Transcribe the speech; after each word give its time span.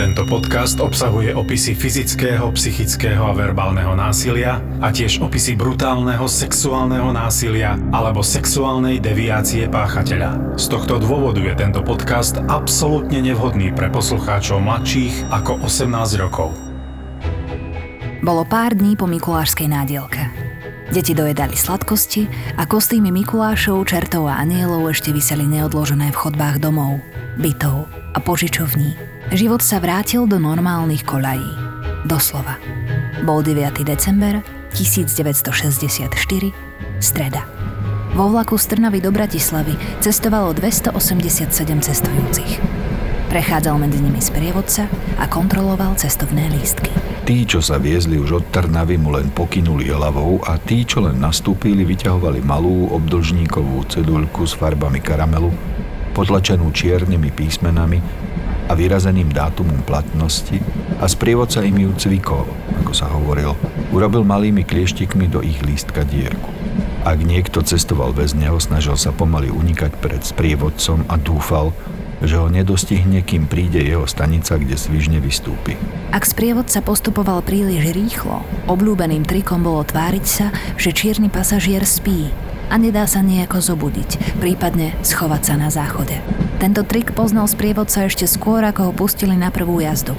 Tento 0.00 0.24
podcast 0.24 0.80
obsahuje 0.80 1.36
opisy 1.36 1.76
fyzického, 1.76 2.48
psychického 2.56 3.20
a 3.20 3.36
verbálneho 3.36 3.92
násilia 3.92 4.56
a 4.80 4.88
tiež 4.88 5.20
opisy 5.20 5.60
brutálneho 5.60 6.24
sexuálneho 6.24 7.12
násilia 7.12 7.76
alebo 7.92 8.24
sexuálnej 8.24 8.96
deviácie 8.96 9.68
páchateľa. 9.68 10.56
Z 10.56 10.72
tohto 10.72 10.96
dôvodu 11.04 11.44
je 11.44 11.52
tento 11.52 11.84
podcast 11.84 12.40
absolútne 12.48 13.20
nevhodný 13.20 13.76
pre 13.76 13.92
poslucháčov 13.92 14.64
mladších 14.64 15.28
ako 15.36 15.68
18 15.68 15.92
rokov. 16.16 16.56
Bolo 18.24 18.48
pár 18.48 18.72
dní 18.72 18.96
po 18.96 19.04
Mikulášskej 19.04 19.68
nádielke. 19.68 20.32
Deti 20.96 21.12
dojedali 21.12 21.60
sladkosti 21.60 22.24
a 22.56 22.64
kostýmy 22.64 23.12
Mikulášov, 23.12 23.84
čertov 23.84 24.32
a 24.32 24.40
anielov 24.40 24.96
ešte 24.96 25.12
vyseli 25.12 25.44
neodložené 25.44 26.08
v 26.08 26.16
chodbách 26.24 26.56
domov, 26.56 27.04
bytov 27.36 27.84
a 28.16 28.18
požičovní. 28.24 29.09
Život 29.30 29.62
sa 29.62 29.78
vrátil 29.78 30.26
do 30.26 30.42
normálnych 30.42 31.06
koľají. 31.06 31.54
Doslova. 32.02 32.58
Bol 33.22 33.46
9. 33.46 33.86
december 33.86 34.42
1964, 34.74 36.10
streda. 36.98 37.46
Vo 38.18 38.26
vlaku 38.26 38.58
z 38.58 38.74
Trnavy 38.74 38.98
do 38.98 39.14
Bratislavy 39.14 39.78
cestovalo 40.02 40.50
287 40.50 41.46
cestujúcich. 41.62 42.58
Prechádzal 43.30 43.78
medzi 43.78 44.02
nimi 44.02 44.18
sprievodca 44.18 44.90
a 45.22 45.30
kontroloval 45.30 45.94
cestovné 45.94 46.50
lístky. 46.50 46.90
Tí, 47.22 47.46
čo 47.46 47.62
sa 47.62 47.78
viezli 47.78 48.18
už 48.18 48.42
od 48.42 48.44
Trnavy, 48.50 48.98
mu 48.98 49.14
len 49.14 49.30
pokynuli 49.30 49.94
hlavou 49.94 50.42
a 50.42 50.58
tí, 50.58 50.82
čo 50.82 51.06
len 51.06 51.22
nastúpili, 51.22 51.86
vyťahovali 51.86 52.42
malú 52.42 52.90
obdlžníkovú 52.98 53.94
ceduľku 53.94 54.42
s 54.42 54.58
farbami 54.58 54.98
karamelu, 54.98 55.54
potlačenú 56.18 56.74
čiernymi 56.74 57.30
písmenami 57.30 58.02
a 58.70 58.78
vyrazeným 58.78 59.34
dátumom 59.34 59.82
platnosti 59.82 60.62
a 61.02 61.10
sprievodca 61.10 61.66
im 61.66 61.74
ju 61.74 61.90
cvikol, 61.98 62.46
ako 62.86 62.92
sa 62.94 63.10
hovoril. 63.10 63.58
Urobil 63.90 64.22
malými 64.22 64.62
klieštikmi 64.62 65.26
do 65.26 65.42
ich 65.42 65.58
lístka 65.66 66.06
dierku. 66.06 66.46
Ak 67.02 67.18
niekto 67.18 67.66
cestoval 67.66 68.14
bez 68.14 68.38
neho, 68.38 68.62
snažil 68.62 68.94
sa 68.94 69.10
pomaly 69.10 69.50
unikať 69.50 69.98
pred 69.98 70.22
sprievodcom 70.22 71.02
a 71.10 71.18
dúfal, 71.18 71.74
že 72.20 72.36
ho 72.36 72.52
nedostihne, 72.52 73.24
kým 73.24 73.48
príde 73.48 73.80
jeho 73.80 74.04
stanica, 74.04 74.60
kde 74.60 74.76
svižne 74.76 75.18
vystúpi. 75.18 75.74
Ak 76.12 76.28
sprievodca 76.28 76.84
postupoval 76.84 77.40
príliš 77.40 77.90
rýchlo, 77.96 78.44
obľúbeným 78.68 79.24
trikom 79.24 79.64
bolo 79.64 79.82
tváriť 79.82 80.26
sa, 80.28 80.52
že 80.76 80.92
čierny 80.92 81.32
pasažier 81.32 81.82
spí 81.88 82.49
a 82.70 82.78
nedá 82.78 83.04
sa 83.10 83.20
nejako 83.20 83.58
zobudiť, 83.58 84.38
prípadne 84.38 84.94
schovať 85.02 85.42
sa 85.42 85.54
na 85.58 85.68
záchode. 85.68 86.16
Tento 86.62 86.86
trik 86.86 87.12
poznal 87.12 87.50
sprievodca 87.50 88.06
ešte 88.06 88.30
skôr, 88.30 88.62
ako 88.62 88.88
ho 88.88 88.92
pustili 88.94 89.34
na 89.34 89.50
prvú 89.50 89.82
jazdu. 89.82 90.14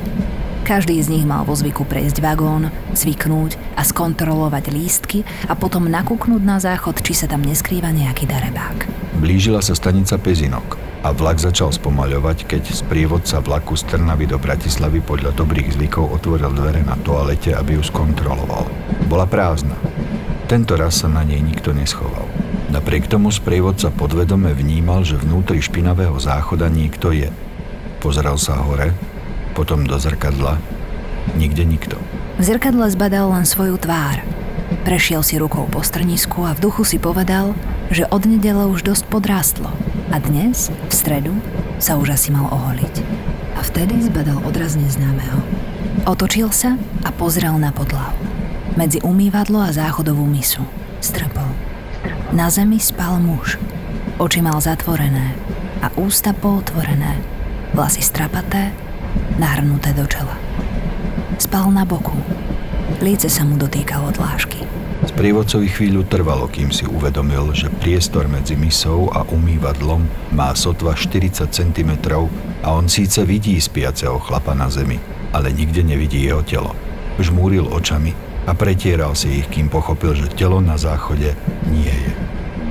Každý 0.62 1.02
z 1.02 1.10
nich 1.10 1.26
mal 1.26 1.42
vo 1.42 1.58
zvyku 1.58 1.90
prejsť 1.90 2.22
vagón, 2.22 2.70
cviknúť 2.94 3.58
a 3.74 3.82
skontrolovať 3.82 4.70
lístky 4.70 5.26
a 5.50 5.58
potom 5.58 5.90
nakúknúť 5.90 6.44
na 6.46 6.62
záchod, 6.62 7.02
či 7.02 7.18
sa 7.18 7.26
tam 7.26 7.42
neskrýva 7.42 7.90
nejaký 7.90 8.30
darebák. 8.30 8.86
Blížila 9.18 9.60
sa 9.66 9.74
stanica 9.74 10.22
Pezinok 10.22 10.78
a 11.02 11.10
vlak 11.14 11.42
začal 11.42 11.74
spomaľovať, 11.74 12.46
keď 12.46 12.64
sprievodca 12.78 13.42
vlaku 13.42 13.74
z 13.74 13.90
Trnavy 13.90 14.30
do 14.30 14.38
Bratislavy 14.38 15.02
podľa 15.02 15.34
dobrých 15.34 15.74
zvykov 15.78 16.22
otvoril 16.22 16.54
dvere 16.54 16.86
na 16.86 16.94
toalete, 17.02 17.58
aby 17.58 17.82
ju 17.82 17.84
skontroloval. 17.86 18.70
Bola 19.10 19.26
prázdna. 19.26 19.78
Tento 20.46 20.78
raz 20.78 21.02
sa 21.02 21.10
na 21.10 21.26
nej 21.26 21.42
nikto 21.42 21.74
neschoval. 21.74 22.41
Napriek 22.72 23.11
tomu 23.11 23.36
sprievodca 23.36 23.91
podvedome 23.91 24.55
vnímal, 24.55 25.03
že 25.03 25.19
vnútri 25.19 25.59
špinavého 25.59 26.16
záchoda 26.23 26.72
niekto 26.72 27.11
je. 27.11 27.27
Pozeral 28.00 28.39
sa 28.39 28.55
hore, 28.64 28.95
potom 29.52 29.83
do 29.83 30.00
zrkadla. 30.00 30.55
Nikde 31.36 31.67
nikto. 31.67 31.99
V 32.39 32.44
zrkadle 32.47 32.88
zbadal 32.88 33.27
len 33.36 33.43
svoju 33.43 33.76
tvár. 33.76 34.23
Prešiel 34.87 35.20
si 35.20 35.36
rukou 35.36 35.67
po 35.67 35.83
strnisku 35.83 36.48
a 36.48 36.55
v 36.55 36.64
duchu 36.64 36.87
si 36.87 36.95
povedal, 36.95 37.52
že 37.92 38.08
od 38.08 38.23
nedele 38.23 38.64
už 38.71 38.87
dosť 38.87 39.04
podrástlo 39.11 39.67
a 40.08 40.23
dnes, 40.23 40.71
v 40.71 40.93
stredu, 40.95 41.36
sa 41.76 41.99
už 41.99 42.15
asi 42.15 42.31
mal 42.31 42.48
oholiť. 42.48 42.95
A 43.60 43.67
vtedy 43.67 43.99
zbadal 43.99 44.39
odraz 44.48 44.80
neznámeho. 44.80 45.43
Otočil 46.08 46.55
sa 46.55 46.80
a 47.04 47.11
pozrel 47.11 47.52
na 47.60 47.76
podlahu. 47.76 48.15
Medzi 48.80 49.04
umývadlo 49.04 49.60
a 49.60 49.76
záchodovú 49.76 50.23
misu. 50.23 50.64
Strpol. 51.04 51.70
Na 52.31 52.47
zemi 52.47 52.80
spal 52.80 53.19
muž. 53.19 53.59
Oči 54.15 54.39
mal 54.39 54.55
zatvorené 54.64 55.36
a 55.83 55.92
ústa 55.99 56.31
pootvorené, 56.31 57.19
vlasy 57.75 57.99
strapaté, 57.99 58.71
nahrnuté 59.36 59.92
do 59.92 60.08
čela. 60.08 60.39
Spal 61.36 61.67
na 61.75 61.83
boku. 61.83 62.15
Líce 63.03 63.27
sa 63.27 63.43
mu 63.43 63.59
dotýkalo 63.59 64.15
dlášky. 64.15 64.64
Sprievodcovi 65.11 65.67
chvíľu 65.67 66.08
trvalo, 66.08 66.47
kým 66.47 66.71
si 66.71 66.87
uvedomil, 66.87 67.52
že 67.52 67.67
priestor 67.67 68.31
medzi 68.31 68.55
misou 68.55 69.11
a 69.11 69.27
umývadlom 69.27 70.31
má 70.31 70.55
sotva 70.55 70.95
40 70.95 71.52
cm 71.52 71.92
a 72.63 72.71
on 72.71 72.87
síce 72.87 73.27
vidí 73.27 73.59
spiaceho 73.59 74.23
chlapa 74.23 74.55
na 74.55 74.71
zemi, 74.71 75.03
ale 75.36 75.52
nikde 75.52 75.83
nevidí 75.83 76.23
jeho 76.23 76.48
telo. 76.48 76.71
Žmúril 77.19 77.67
očami 77.67 78.30
a 78.46 78.52
pretieral 78.58 79.14
si 79.14 79.42
ich, 79.42 79.48
kým 79.50 79.70
pochopil, 79.70 80.18
že 80.18 80.34
telo 80.34 80.64
na 80.64 80.78
záchode 80.78 81.38
nie 81.70 81.94
je. 81.94 82.14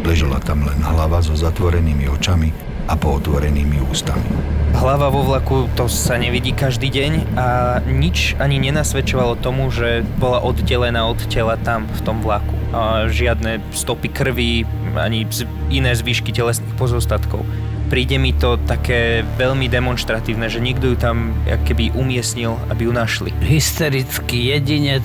Ležela 0.03 0.43
tam 0.43 0.67
len 0.67 0.81
hlava 0.83 1.23
so 1.23 1.37
zatvorenými 1.37 2.09
očami 2.11 2.51
a 2.91 2.99
pootvorenými 2.99 3.79
ústami. 3.87 4.27
Hlava 4.75 5.11
vo 5.11 5.23
vlaku 5.23 5.71
to 5.79 5.87
sa 5.87 6.19
nevidí 6.19 6.51
každý 6.51 6.91
deň 6.91 7.13
a 7.39 7.47
nič 7.87 8.35
ani 8.43 8.59
nenasvedčovalo 8.59 9.39
tomu, 9.39 9.71
že 9.71 10.03
bola 10.19 10.43
oddelená 10.43 11.07
od 11.07 11.21
tela 11.31 11.55
tam 11.61 11.87
v 11.87 12.01
tom 12.03 12.19
vlaku. 12.23 12.55
A 12.71 13.07
žiadne 13.07 13.63
stopy 13.71 14.11
krvi 14.11 14.67
ani 14.95 15.27
iné 15.71 15.95
zvyšky 15.95 16.35
telesných 16.35 16.75
pozostatkov 16.75 17.47
príde 17.91 18.23
mi 18.23 18.31
to 18.31 18.55
také 18.71 19.27
veľmi 19.35 19.67
demonstratívne, 19.67 20.47
že 20.47 20.63
niekto 20.63 20.95
ju 20.95 20.97
tam 20.97 21.35
keby 21.67 21.91
umiestnil, 21.99 22.55
aby 22.71 22.87
ju 22.87 22.93
našli. 22.95 23.35
Hysterický 23.43 24.55
jedinec, 24.55 25.03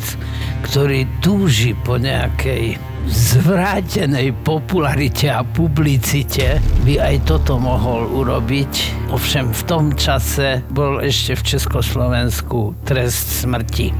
ktorý 0.65 1.21
túži 1.21 1.77
po 1.77 2.01
nejakej 2.01 2.81
zvrátenej 3.05 4.33
popularite 4.41 5.29
a 5.29 5.45
publicite 5.45 6.57
by 6.81 6.97
aj 6.97 7.15
toto 7.29 7.61
mohol 7.61 8.09
urobiť. 8.09 8.94
Ovšem 9.13 9.53
v 9.53 9.63
tom 9.69 9.85
čase 9.93 10.65
bol 10.73 10.97
ešte 10.97 11.37
v 11.37 11.41
Československu 11.55 12.73
trest 12.89 13.45
smrti. 13.45 13.93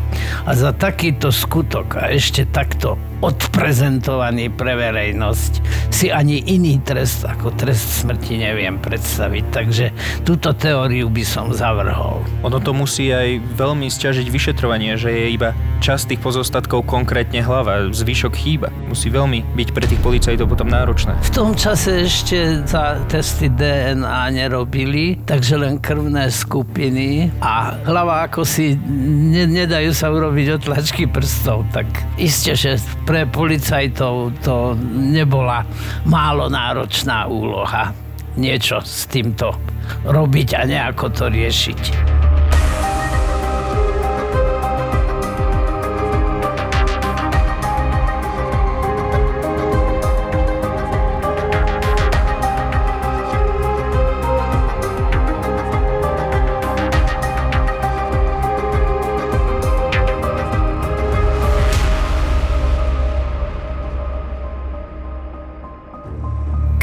A 0.50 0.58
za 0.58 0.74
takýto 0.74 1.30
skutok 1.30 2.02
a 2.02 2.10
ešte 2.10 2.50
takto 2.50 2.98
odprezentovaný 3.24 4.54
pre 4.54 4.76
verejnosť 4.76 5.54
si 5.90 6.12
ani 6.12 6.44
iný 6.52 6.78
trest 6.84 7.24
ako 7.24 7.56
trest 7.56 8.04
smrti 8.04 8.38
neviem 8.38 8.78
predstaviť. 8.78 9.44
Takže 9.50 9.86
túto 10.28 10.52
teóriu 10.54 11.08
by 11.10 11.24
som 11.24 11.50
zavrhol. 11.56 12.22
Ono 12.44 12.58
to 12.60 12.76
musí 12.76 13.10
aj 13.10 13.40
veľmi 13.56 13.88
stiažiť 13.88 14.28
vyšetrovanie, 14.30 15.00
že 15.00 15.10
je 15.10 15.26
iba 15.34 15.58
časť 15.80 16.16
tých 16.16 16.22
pozostatkov 16.22 16.86
konkrétne 16.90 17.42
hlava, 17.46 17.90
zvyšok 17.94 18.34
chýba. 18.36 18.70
Musí 18.90 19.10
veľmi 19.14 19.46
byť 19.54 19.70
pre 19.72 19.86
tých 19.86 20.02
policajtov 20.02 20.50
potom 20.50 20.70
náročné. 20.70 21.14
V 21.30 21.32
tom 21.34 21.50
čase 21.54 22.06
ešte 22.06 22.68
sa 22.68 23.00
testy 23.08 23.48
DNA 23.50 24.34
nerobili, 24.34 24.95
takže 25.28 25.60
len 25.60 25.82
krvné 25.82 26.32
skupiny 26.32 27.30
a 27.44 27.76
hlava 27.84 28.28
ako 28.28 28.48
si 28.48 28.78
ne, 28.88 29.46
nedajú 29.46 29.92
sa 29.92 30.12
urobiť 30.12 30.62
otlačky 30.62 31.04
prstov, 31.10 31.68
tak 31.76 31.88
iste, 32.16 32.56
že 32.56 32.80
pre 33.04 33.28
policajtov 33.28 34.32
to 34.42 34.74
nebola 34.96 35.68
málo 36.08 36.48
náročná 36.48 37.28
úloha 37.28 37.92
niečo 38.36 38.84
s 38.84 39.08
týmto 39.08 39.56
robiť 40.04 40.50
a 40.60 40.62
nejako 40.68 41.06
to 41.12 41.26
riešiť. 41.32 41.82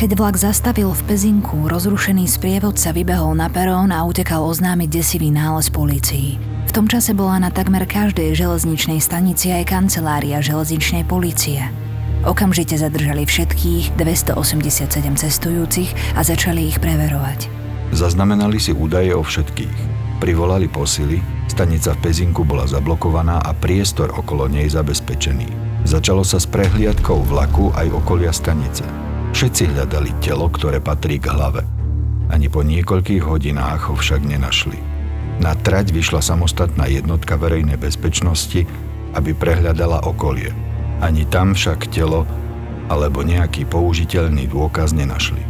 Keď 0.02 0.18
vlak 0.18 0.34
zastavil 0.34 0.90
v 0.90 1.14
Pezinku, 1.14 1.70
rozrušený 1.70 2.26
sprievodca 2.26 2.90
vybehol 2.90 3.38
na 3.38 3.46
perón 3.46 3.94
a 3.94 4.02
utekal 4.02 4.42
oznámiť 4.42 4.90
desivý 4.90 5.30
nález 5.30 5.70
polícii. 5.70 6.42
V 6.66 6.74
tom 6.74 6.90
čase 6.90 7.14
bola 7.14 7.38
na 7.38 7.54
takmer 7.54 7.86
každej 7.86 8.34
železničnej 8.34 8.98
stanici 8.98 9.54
aj 9.54 9.70
kancelária 9.70 10.42
železničnej 10.42 11.06
polície. 11.06 11.62
Okamžite 12.26 12.74
zadržali 12.82 13.22
všetkých 13.22 13.94
287 13.94 14.90
cestujúcich 15.22 15.94
a 16.18 16.26
začali 16.26 16.66
ich 16.66 16.82
preverovať. 16.82 17.46
Zaznamenali 17.94 18.58
si 18.58 18.74
údaje 18.74 19.14
o 19.14 19.22
všetkých. 19.22 20.02
privolali 20.18 20.66
posily, 20.66 21.22
stanica 21.46 21.94
v 21.94 22.10
Pezinku 22.10 22.42
bola 22.42 22.66
zablokovaná 22.66 23.38
a 23.38 23.54
priestor 23.54 24.10
okolo 24.18 24.50
nej 24.50 24.66
zabezpečený. 24.66 25.46
Začalo 25.86 26.26
sa 26.26 26.42
s 26.42 26.46
prehliadkou 26.50 27.22
vlaku 27.22 27.70
aj 27.78 27.86
okolia 28.02 28.34
stanice. 28.34 29.11
Všetci 29.32 29.74
hľadali 29.74 30.12
telo, 30.20 30.46
ktoré 30.52 30.78
patrí 30.78 31.16
k 31.16 31.32
hlave. 31.32 31.64
Ani 32.28 32.52
po 32.52 32.60
niekoľkých 32.64 33.24
hodinách 33.24 33.90
ho 33.90 33.94
však 33.96 34.22
nenašli. 34.24 34.76
Na 35.40 35.56
trať 35.56 35.90
vyšla 35.90 36.22
samostatná 36.22 36.86
jednotka 36.86 37.34
verejnej 37.40 37.80
bezpečnosti, 37.80 38.68
aby 39.16 39.30
prehľadala 39.32 40.04
okolie. 40.04 40.52
Ani 41.02 41.26
tam 41.26 41.56
však 41.56 41.90
telo 41.90 42.28
alebo 42.86 43.24
nejaký 43.24 43.66
použiteľný 43.66 44.46
dôkaz 44.46 44.92
nenašli. 44.92 45.40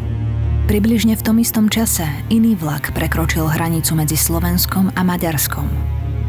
Približne 0.70 1.18
v 1.18 1.22
tom 1.26 1.36
istom 1.42 1.66
čase 1.66 2.06
iný 2.30 2.54
vlak 2.54 2.94
prekročil 2.94 3.50
hranicu 3.50 3.98
medzi 3.98 4.14
Slovenskom 4.14 4.94
a 4.94 5.02
Maďarskom. 5.02 5.66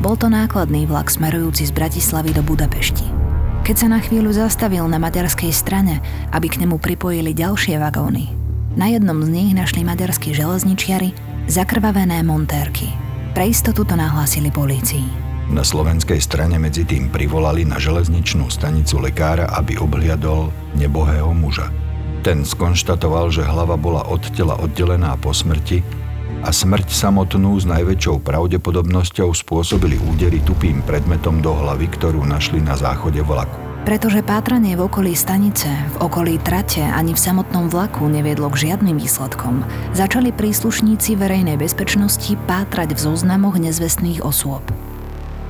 Bol 0.02 0.20
to 0.20 0.28
nákladný 0.28 0.90
vlak 0.90 1.08
smerujúci 1.08 1.70
z 1.70 1.72
Bratislavy 1.72 2.36
do 2.36 2.44
Budapešti. 2.44 3.23
Keď 3.63 3.75
sa 3.80 3.88
na 3.88 4.04
chvíľu 4.04 4.36
zastavil 4.36 4.83
na 4.92 5.00
maďarskej 5.00 5.56
strane, 5.56 6.04
aby 6.36 6.51
k 6.51 6.60
nemu 6.60 6.83
pripojili 6.83 7.31
ďalšie 7.31 7.80
vagóny, 7.80 8.27
na 8.75 8.92
jednom 8.92 9.24
z 9.24 9.31
nich 9.31 9.56
našli 9.56 9.88
maďarskí 9.88 10.36
železničiari 10.36 11.15
zakrvavené 11.48 12.27
montérky. 12.27 12.92
Pre 13.31 13.48
istotu 13.48 13.88
to 13.88 13.95
nahlásili 13.95 14.51
polícii. 14.51 15.07
Na 15.48 15.63
slovenskej 15.63 16.19
strane 16.19 16.60
medzi 16.60 16.83
tým 16.83 17.07
privolali 17.07 17.63
na 17.63 17.80
železničnú 17.80 18.51
stanicu 18.51 19.00
lekára, 19.00 19.48
aby 19.56 19.80
obhliadol 19.80 20.51
nebohého 20.75 21.31
muža. 21.31 21.71
Ten 22.19 22.44
skonštatoval, 22.44 23.31
že 23.31 23.48
hlava 23.48 23.80
bola 23.80 24.04
od 24.12 24.27
tela 24.36 24.60
oddelená 24.60 25.15
po 25.15 25.31
smrti 25.31 26.03
a 26.42 26.50
smrť 26.50 26.90
samotnú 26.90 27.54
s 27.62 27.70
najväčšou 27.70 28.26
pravdepodobnosťou 28.26 29.30
spôsobili 29.32 30.02
údery 30.02 30.42
tupým 30.42 30.82
predmetom 30.82 31.46
do 31.46 31.54
hlavy, 31.54 31.86
ktorú 31.94 32.26
našli 32.26 32.58
na 32.60 32.74
záchode 32.74 33.22
vlaku. 33.22 33.64
Pretože 33.84 34.24
pátranie 34.24 34.80
v 34.80 34.88
okolí 34.88 35.12
stanice, 35.12 35.68
v 35.68 36.08
okolí 36.08 36.40
trate 36.40 36.80
ani 36.80 37.12
v 37.12 37.20
samotnom 37.20 37.68
vlaku 37.68 38.08
neviedlo 38.08 38.48
k 38.48 38.72
žiadnym 38.72 38.96
výsledkom, 38.96 39.68
začali 39.92 40.32
príslušníci 40.32 41.20
verejnej 41.20 41.60
bezpečnosti 41.60 42.32
pátrať 42.48 42.96
v 42.96 43.04
zoznamoch 43.12 43.60
nezvestných 43.60 44.24
osôb. 44.24 44.64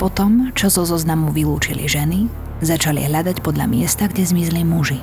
Potom, 0.02 0.50
čo 0.58 0.74
zo 0.74 0.82
zoznamu 0.82 1.30
vylúčili 1.30 1.86
ženy, 1.86 2.26
začali 2.66 3.06
hľadať 3.06 3.46
podľa 3.46 3.70
miesta, 3.70 4.10
kde 4.10 4.26
zmizli 4.26 4.66
muži. 4.66 4.98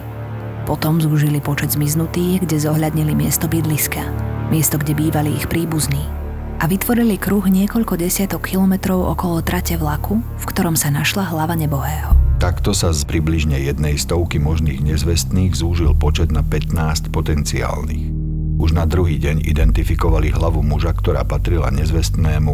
Potom 0.67 0.99
zúžili 0.99 1.38
počet 1.38 1.71
zmiznutých, 1.71 2.43
kde 2.43 2.59
zohľadnili 2.59 3.15
miesto 3.15 3.47
bydliska, 3.47 4.30
miesto, 4.50 4.76
kde 4.76 4.99
bývali 4.99 5.38
ich 5.38 5.47
príbuzní 5.47 6.20
a 6.61 6.69
vytvorili 6.69 7.17
kruh 7.17 7.49
niekoľko 7.49 7.97
desiatok 7.97 8.52
kilometrov 8.52 9.00
okolo 9.17 9.41
trate 9.41 9.81
vlaku, 9.81 10.20
v 10.20 10.44
ktorom 10.44 10.76
sa 10.76 10.93
našla 10.93 11.32
hlava 11.32 11.56
nebohého. 11.56 12.12
Takto 12.37 12.76
sa 12.76 12.93
z 12.93 13.08
približne 13.08 13.56
jednej 13.56 13.97
stovky 13.97 14.37
možných 14.37 14.85
nezvestných 14.85 15.56
zúžil 15.56 15.97
počet 15.97 16.29
na 16.29 16.44
15 16.44 17.08
potenciálnych. 17.08 18.12
Už 18.61 18.76
na 18.76 18.85
druhý 18.85 19.17
deň 19.17 19.49
identifikovali 19.49 20.29
hlavu 20.37 20.61
muža, 20.61 20.93
ktorá 20.93 21.25
patrila 21.25 21.73
nezvestnému 21.73 22.53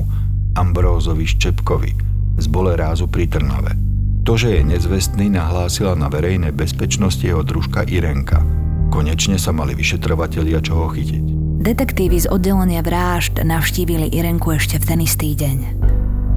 Ambrózovi 0.54 1.26
Ščepkovi 1.26 1.92
z 2.38 2.46
Bolerázu 2.46 3.10
pri 3.10 3.26
Trnave. 3.26 3.75
To, 4.22 4.34
že 4.34 4.58
je 4.58 4.62
nezvestný, 4.66 5.31
nahlásila 5.34 5.94
na 5.99 6.10
verejnej 6.10 6.50
bezpečnosti 6.54 7.22
jeho 7.22 7.46
družka 7.46 7.87
Irenka. 7.87 8.42
Konečne 8.90 9.38
sa 9.38 9.54
mali 9.54 9.75
vyšetrovatelia 9.75 10.62
čoho 10.62 10.90
chytiť. 10.90 11.35
Detektívy 11.66 12.22
z 12.22 12.30
oddelenia 12.30 12.78
vražd 12.78 13.42
navštívili 13.42 14.14
Irenku 14.14 14.54
ešte 14.54 14.78
v 14.78 14.86
ten 14.86 15.02
istý 15.02 15.34
deň. 15.34 15.82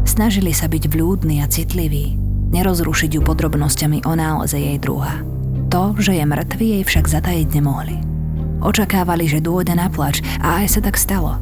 Snažili 0.01 0.49
sa 0.57 0.65
byť 0.65 0.89
vľúdni 0.89 1.45
a 1.45 1.45
citliví, 1.45 2.17
nerozrušiť 2.49 3.13
ju 3.13 3.21
podrobnosťami 3.21 4.09
o 4.09 4.17
náleze 4.17 4.57
jej 4.57 4.81
druha. 4.81 5.21
To, 5.69 5.93
že 6.01 6.17
je 6.17 6.25
mŕtvy, 6.25 6.81
jej 6.81 6.83
však 6.83 7.05
zatajiť 7.05 7.47
nemohli. 7.53 8.01
Očakávali, 8.65 9.29
že 9.29 9.37
dôjde 9.37 9.77
na 9.77 9.85
plač 9.85 10.25
a 10.41 10.65
aj 10.65 10.67
sa 10.73 10.81
tak 10.81 10.97
stalo– 10.97 11.37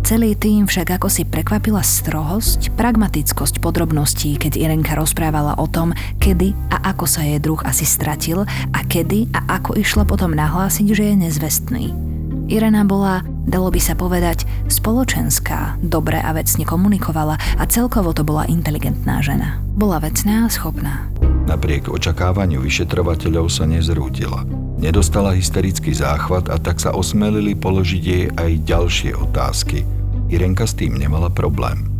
Celý 0.00 0.34
tým 0.34 0.66
však 0.66 0.98
ako 0.98 1.06
si 1.06 1.22
prekvapila 1.22 1.86
strohosť, 1.86 2.74
pragmatickosť 2.74 3.62
podrobností, 3.62 4.42
keď 4.42 4.58
Irenka 4.58 4.98
rozprávala 4.98 5.54
o 5.54 5.70
tom, 5.70 5.94
kedy 6.18 6.50
a 6.74 6.90
ako 6.90 7.06
sa 7.06 7.22
jej 7.22 7.38
druh 7.38 7.62
asi 7.62 7.86
stratil 7.86 8.42
a 8.74 8.80
kedy 8.90 9.30
a 9.30 9.54
ako 9.60 9.78
išla 9.78 10.02
potom 10.02 10.34
nahlásiť, 10.34 10.86
že 10.90 11.04
je 11.04 11.14
nezvestný. 11.14 12.10
Irena 12.50 12.82
bola, 12.82 13.22
dalo 13.46 13.70
by 13.70 13.78
sa 13.78 13.94
povedať, 13.94 14.42
spoločenská, 14.66 15.78
dobre 15.78 16.18
a 16.18 16.34
vecne 16.34 16.66
komunikovala 16.66 17.38
a 17.38 17.62
celkovo 17.70 18.10
to 18.10 18.26
bola 18.26 18.50
inteligentná 18.50 19.22
žena. 19.22 19.62
Bola 19.78 20.02
vecná 20.02 20.44
a 20.44 20.52
schopná. 20.52 21.06
Napriek 21.46 21.86
očakávaniu 21.86 22.58
vyšetrovateľov 22.66 23.46
sa 23.46 23.70
nezrútila. 23.70 24.42
Nedostala 24.82 25.38
hysterický 25.38 25.94
záchvat 25.94 26.50
a 26.50 26.58
tak 26.58 26.82
sa 26.82 26.90
osmelili 26.90 27.54
položiť 27.54 28.02
jej 28.02 28.26
aj 28.34 28.50
ďalšie 28.66 29.14
otázky– 29.14 29.86
Irenka 30.30 30.62
s 30.62 30.78
tým 30.78 30.94
nemala 30.94 31.26
problém. 31.26 31.90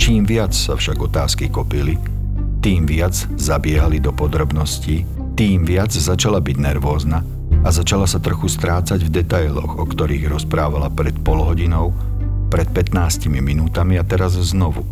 Čím 0.00 0.24
viac 0.24 0.56
sa 0.56 0.72
však 0.72 0.96
otázky 1.04 1.52
kopili, 1.52 2.00
tým 2.64 2.88
viac 2.88 3.12
zabiehali 3.36 4.00
do 4.00 4.08
podrobností, 4.08 5.04
tým 5.36 5.68
viac 5.68 5.92
začala 5.92 6.40
byť 6.40 6.56
nervózna 6.56 7.20
a 7.64 7.68
začala 7.72 8.04
sa 8.04 8.20
trochu 8.20 8.52
strácať 8.52 9.00
v 9.00 9.10
detailoch, 9.10 9.80
o 9.80 9.84
ktorých 9.88 10.28
rozprávala 10.28 10.92
pred 10.92 11.16
pol 11.24 11.40
hodinou, 11.40 11.96
pred 12.52 12.68
15 12.68 13.32
minútami 13.32 13.96
a 13.96 14.04
teraz 14.04 14.36
znovu. 14.36 14.84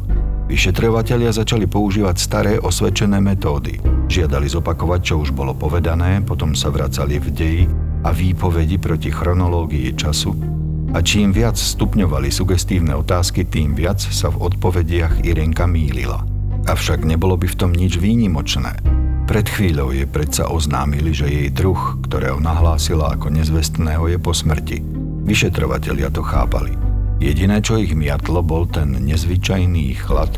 Vyšetrovatelia 0.48 1.30
začali 1.30 1.68
používať 1.68 2.16
staré 2.18 2.52
osvedčené 2.56 3.20
metódy. 3.20 3.78
Žiadali 4.08 4.48
zopakovať, 4.48 5.00
čo 5.12 5.14
už 5.22 5.30
bolo 5.36 5.52
povedané, 5.54 6.24
potom 6.24 6.56
sa 6.56 6.72
vracali 6.72 7.20
v 7.20 7.28
deji 7.30 7.64
a 8.02 8.10
výpovedi 8.10 8.80
proti 8.80 9.14
chronológii 9.14 9.94
času 9.94 10.62
a 10.92 11.00
čím 11.00 11.32
viac 11.32 11.56
stupňovali 11.56 12.28
sugestívne 12.28 12.92
otázky, 12.92 13.48
tým 13.48 13.72
viac 13.72 13.96
sa 13.96 14.28
v 14.28 14.52
odpovediach 14.52 15.24
Irenka 15.24 15.64
mýlila. 15.64 16.20
Avšak 16.68 17.08
nebolo 17.08 17.34
by 17.40 17.48
v 17.48 17.58
tom 17.58 17.72
nič 17.72 17.96
výnimočné. 17.96 18.91
Pred 19.32 19.48
chvíľou 19.48 19.96
je 19.96 20.04
predsa 20.04 20.44
oznámili, 20.52 21.16
že 21.16 21.24
jej 21.24 21.48
druh, 21.48 21.96
ktorého 22.04 22.36
nahlásila 22.36 23.16
ako 23.16 23.32
nezvestného, 23.32 24.12
je 24.12 24.18
po 24.20 24.36
smrti. 24.36 24.84
Vyšetrovatelia 25.24 26.12
to 26.12 26.20
chápali. 26.20 26.76
Jediné, 27.16 27.64
čo 27.64 27.80
ich 27.80 27.96
miatlo, 27.96 28.44
bol 28.44 28.68
ten 28.68 28.92
nezvyčajný 28.92 29.96
chlad, 30.04 30.36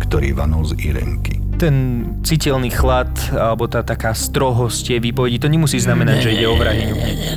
ktorý 0.00 0.32
vanul 0.32 0.64
z 0.64 0.72
Irenky 0.88 1.39
ten 1.60 1.76
citeľný 2.24 2.72
chlad 2.72 3.12
alebo 3.36 3.68
tá 3.68 3.84
taká 3.84 4.16
strohosť 4.16 4.96
jej 4.96 5.00
výpovedí, 5.04 5.36
to 5.36 5.52
nemusí 5.52 5.76
znamenať, 5.76 6.16
nie, 6.16 6.24
že 6.24 6.34
ide 6.40 6.46
o 6.48 6.56
vrahyňu. 6.56 6.94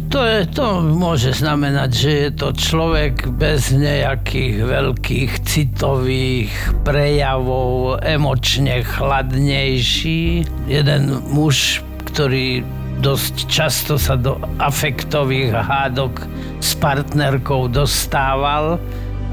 To, 0.07 0.21
je, 0.23 0.39
to 0.47 0.65
môže 0.79 1.35
znamenať, 1.43 1.89
že 1.91 2.11
je 2.15 2.29
to 2.31 2.49
človek 2.55 3.27
bez 3.35 3.75
nejakých 3.75 4.63
veľkých 4.63 5.31
citových 5.43 6.51
prejavov, 6.87 7.99
emočne 7.99 8.79
chladnejší. 8.87 10.47
Jeden 10.71 11.03
muž, 11.27 11.83
ktorý 12.07 12.63
dosť 13.03 13.35
často 13.51 13.99
sa 13.99 14.15
do 14.15 14.39
afektových 14.63 15.51
hádok 15.51 16.23
s 16.63 16.71
partnerkou 16.79 17.67
dostával 17.67 18.79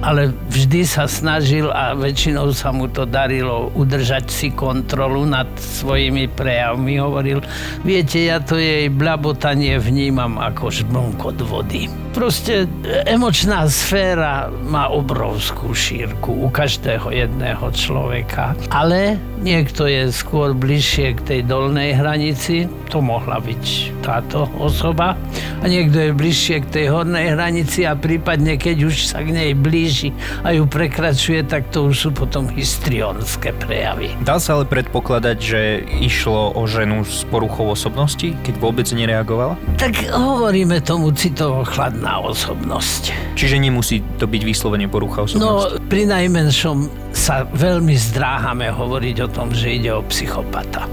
ale 0.01 0.33
vždy 0.49 0.81
sa 0.89 1.05
snažil 1.05 1.69
a 1.69 1.93
väčšinou 1.93 2.57
sa 2.57 2.73
mu 2.73 2.89
to 2.89 3.05
darilo 3.05 3.69
udržať 3.77 4.33
si 4.33 4.49
kontrolu 4.53 5.29
nad 5.29 5.47
svojimi 5.61 6.29
prejavmi. 6.33 6.97
Hovoril, 6.97 7.45
viete, 7.85 8.25
ja 8.25 8.41
to 8.41 8.57
jej 8.57 8.89
blabotanie 8.89 9.77
vnímam 9.77 10.41
ako 10.41 10.73
žblnkot 10.73 11.39
vody. 11.45 11.89
Proste 12.11 12.67
emočná 13.07 13.71
sféra 13.71 14.51
má 14.67 14.91
obrovskú 14.91 15.71
šírku 15.71 16.45
u 16.45 16.49
každého 16.51 17.07
jedného 17.15 17.71
človeka, 17.71 18.59
ale 18.75 19.15
niekto 19.39 19.87
je 19.87 20.11
skôr 20.11 20.51
bližšie 20.53 21.17
k 21.17 21.21
tej 21.23 21.41
dolnej 21.47 21.95
hranici, 21.95 22.67
to 22.91 22.99
mohla 22.99 23.39
byť 23.39 23.65
táto 24.03 24.51
osoba, 24.59 25.15
a 25.61 25.65
niekto 25.71 26.11
je 26.11 26.11
bližšie 26.17 26.57
k 26.67 26.71
tej 26.73 26.87
hornej 26.91 27.37
hranici 27.37 27.87
a 27.87 27.95
prípadne 27.95 28.59
keď 28.59 28.91
už 28.91 29.07
sa 29.07 29.23
k 29.23 29.31
nej 29.31 29.51
blíži 29.55 30.11
a 30.43 30.57
ju 30.57 30.67
prekračuje, 30.67 31.47
tak 31.47 31.71
to 31.71 31.89
už 31.93 31.97
sú 31.97 32.11
potom 32.11 32.51
histrionské 32.51 33.55
prejavy. 33.55 34.13
Dá 34.25 34.43
sa 34.43 34.59
ale 34.59 34.67
predpokladať, 34.67 35.37
že 35.39 35.61
išlo 36.01 36.59
o 36.59 36.63
ženu 36.67 37.07
s 37.07 37.23
poruchou 37.29 37.71
osobnosti, 37.71 38.35
keď 38.43 38.55
vôbec 38.59 38.89
nereagovala? 38.91 39.55
Tak 39.79 40.11
hovoríme 40.11 40.83
tomu 40.83 41.13
citovo 41.15 41.63
chladná 42.01 42.25
osobnosť. 42.25 43.13
Čiže 43.37 43.61
nemusí 43.61 44.01
to 44.17 44.25
byť 44.25 44.43
vyslovene 44.49 44.89
porucha 44.89 45.29
osobnosti? 45.29 45.77
No, 45.77 45.85
pri 45.85 46.09
najmenšom 46.09 46.89
sa 47.13 47.45
veľmi 47.45 47.93
zdráhame 47.93 48.73
hovoriť 48.73 49.17
o 49.21 49.29
tom, 49.29 49.53
že 49.53 49.77
ide 49.77 49.93
o 49.93 50.01
psychopata. 50.09 50.89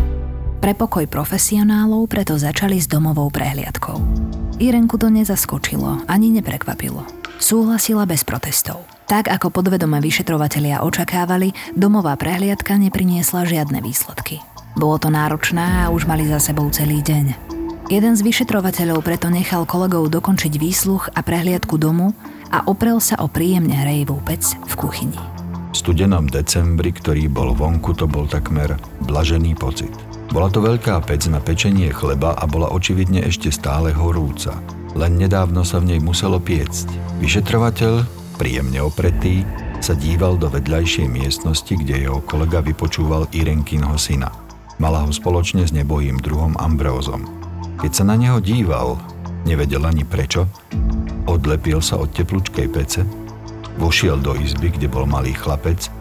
Pre 0.59 0.73
pokoj 0.75 1.07
profesionálov 1.07 2.11
preto 2.11 2.35
začali 2.35 2.75
s 2.75 2.91
domovou 2.91 3.31
prehliadkou. 3.31 3.95
Irenku 4.59 4.99
to 4.99 5.07
nezaskočilo 5.07 6.03
ani 6.11 6.27
neprekvapilo. 6.35 7.07
Súhlasila 7.39 8.03
bez 8.03 8.27
protestov. 8.27 8.83
Tak 9.07 9.31
ako 9.31 9.47
podvedome 9.47 10.03
vyšetrovatelia 10.03 10.83
očakávali, 10.83 11.55
domová 11.71 12.19
prehliadka 12.19 12.75
nepriniesla 12.75 13.47
žiadne 13.47 13.79
výsledky. 13.79 14.43
Bolo 14.75 14.99
to 14.99 15.07
náročné 15.07 15.87
a 15.87 15.93
už 15.93 16.03
mali 16.03 16.27
za 16.27 16.43
sebou 16.43 16.67
celý 16.67 16.99
deň. 16.99 17.56
Jeden 17.87 18.19
z 18.19 18.21
vyšetrovateľov 18.27 18.99
preto 18.99 19.31
nechal 19.31 19.63
kolegov 19.63 20.11
dokončiť 20.11 20.59
výsluch 20.59 21.07
a 21.15 21.23
prehliadku 21.23 21.79
domu 21.79 22.11
a 22.51 22.67
oprel 22.67 22.99
sa 22.99 23.15
o 23.23 23.31
príjemne 23.31 23.71
hrejivú 23.71 24.19
pec 24.27 24.43
v 24.67 24.73
kuchyni. 24.75 25.15
V 25.71 25.75
studenom 25.75 26.27
decembri, 26.27 26.91
ktorý 26.91 27.31
bol 27.31 27.55
vonku, 27.55 27.95
to 27.95 28.03
bol 28.03 28.27
takmer 28.27 28.75
blažený 29.07 29.55
pocit. 29.55 29.95
Bola 30.35 30.51
to 30.51 30.59
veľká 30.59 30.99
pec 31.07 31.31
na 31.31 31.39
pečenie 31.39 31.87
chleba 31.95 32.35
a 32.35 32.43
bola 32.43 32.67
očividne 32.75 33.23
ešte 33.23 33.55
stále 33.55 33.95
horúca. 33.95 34.59
Len 34.91 35.15
nedávno 35.15 35.63
sa 35.63 35.79
v 35.79 35.95
nej 35.95 36.03
muselo 36.03 36.43
piecť. 36.43 36.91
Vyšetrovateľ, 37.23 38.03
príjemne 38.35 38.83
opretý, 38.83 39.47
sa 39.79 39.95
díval 39.95 40.35
do 40.35 40.51
vedľajšej 40.51 41.07
miestnosti, 41.07 41.71
kde 41.71 42.03
jeho 42.03 42.19
kolega 42.19 42.59
vypočúval 42.59 43.31
Irenkinho 43.31 43.95
syna. 43.95 44.27
Mala 44.75 45.07
ho 45.07 45.11
spoločne 45.15 45.63
s 45.63 45.71
nebohým 45.71 46.19
druhom 46.19 46.51
Ambrózom. 46.59 47.46
Keď 47.77 47.91
sa 47.93 48.03
na 48.09 48.17
neho 48.17 48.41
díval, 48.41 48.97
nevedel 49.45 49.85
ani 49.85 50.01
prečo, 50.01 50.49
odlepil 51.29 51.77
sa 51.77 52.01
od 52.01 52.09
teplúčkej 52.09 52.67
pece, 52.73 53.05
vošiel 53.77 54.17
do 54.17 54.33
izby, 54.33 54.73
kde 54.73 54.89
bol 54.89 55.05
malý 55.05 55.37
chlapec 55.37 55.93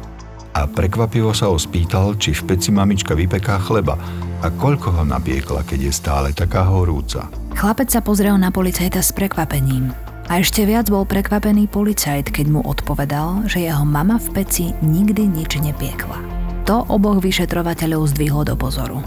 a 0.56 0.64
prekvapivo 0.64 1.36
sa 1.36 1.52
ho 1.52 1.60
spýtal, 1.60 2.16
či 2.16 2.32
v 2.32 2.48
peci 2.48 2.72
mamička 2.72 3.12
vypeká 3.12 3.60
chleba 3.60 4.00
a 4.40 4.48
koľko 4.48 4.88
ho 4.96 5.04
napiekla, 5.04 5.68
keď 5.68 5.88
je 5.88 5.92
stále 5.92 6.28
taká 6.32 6.64
horúca. 6.64 7.28
Chlapec 7.52 7.92
sa 7.92 8.00
pozrel 8.00 8.40
na 8.40 8.48
policajta 8.48 9.04
s 9.04 9.12
prekvapením. 9.12 9.92
A 10.26 10.40
ešte 10.40 10.64
viac 10.64 10.88
bol 10.88 11.04
prekvapený 11.04 11.68
policajt, 11.68 12.32
keď 12.32 12.46
mu 12.50 12.60
odpovedal, 12.64 13.46
že 13.46 13.68
jeho 13.68 13.84
mama 13.84 14.16
v 14.16 14.42
peci 14.42 14.72
nikdy 14.80 15.28
nič 15.28 15.60
nepiekla. 15.60 16.18
To 16.66 16.88
oboch 16.88 17.22
vyšetrovateľov 17.22 18.10
zdvihlo 18.16 18.42
do 18.42 18.58
pozoru. 18.58 19.04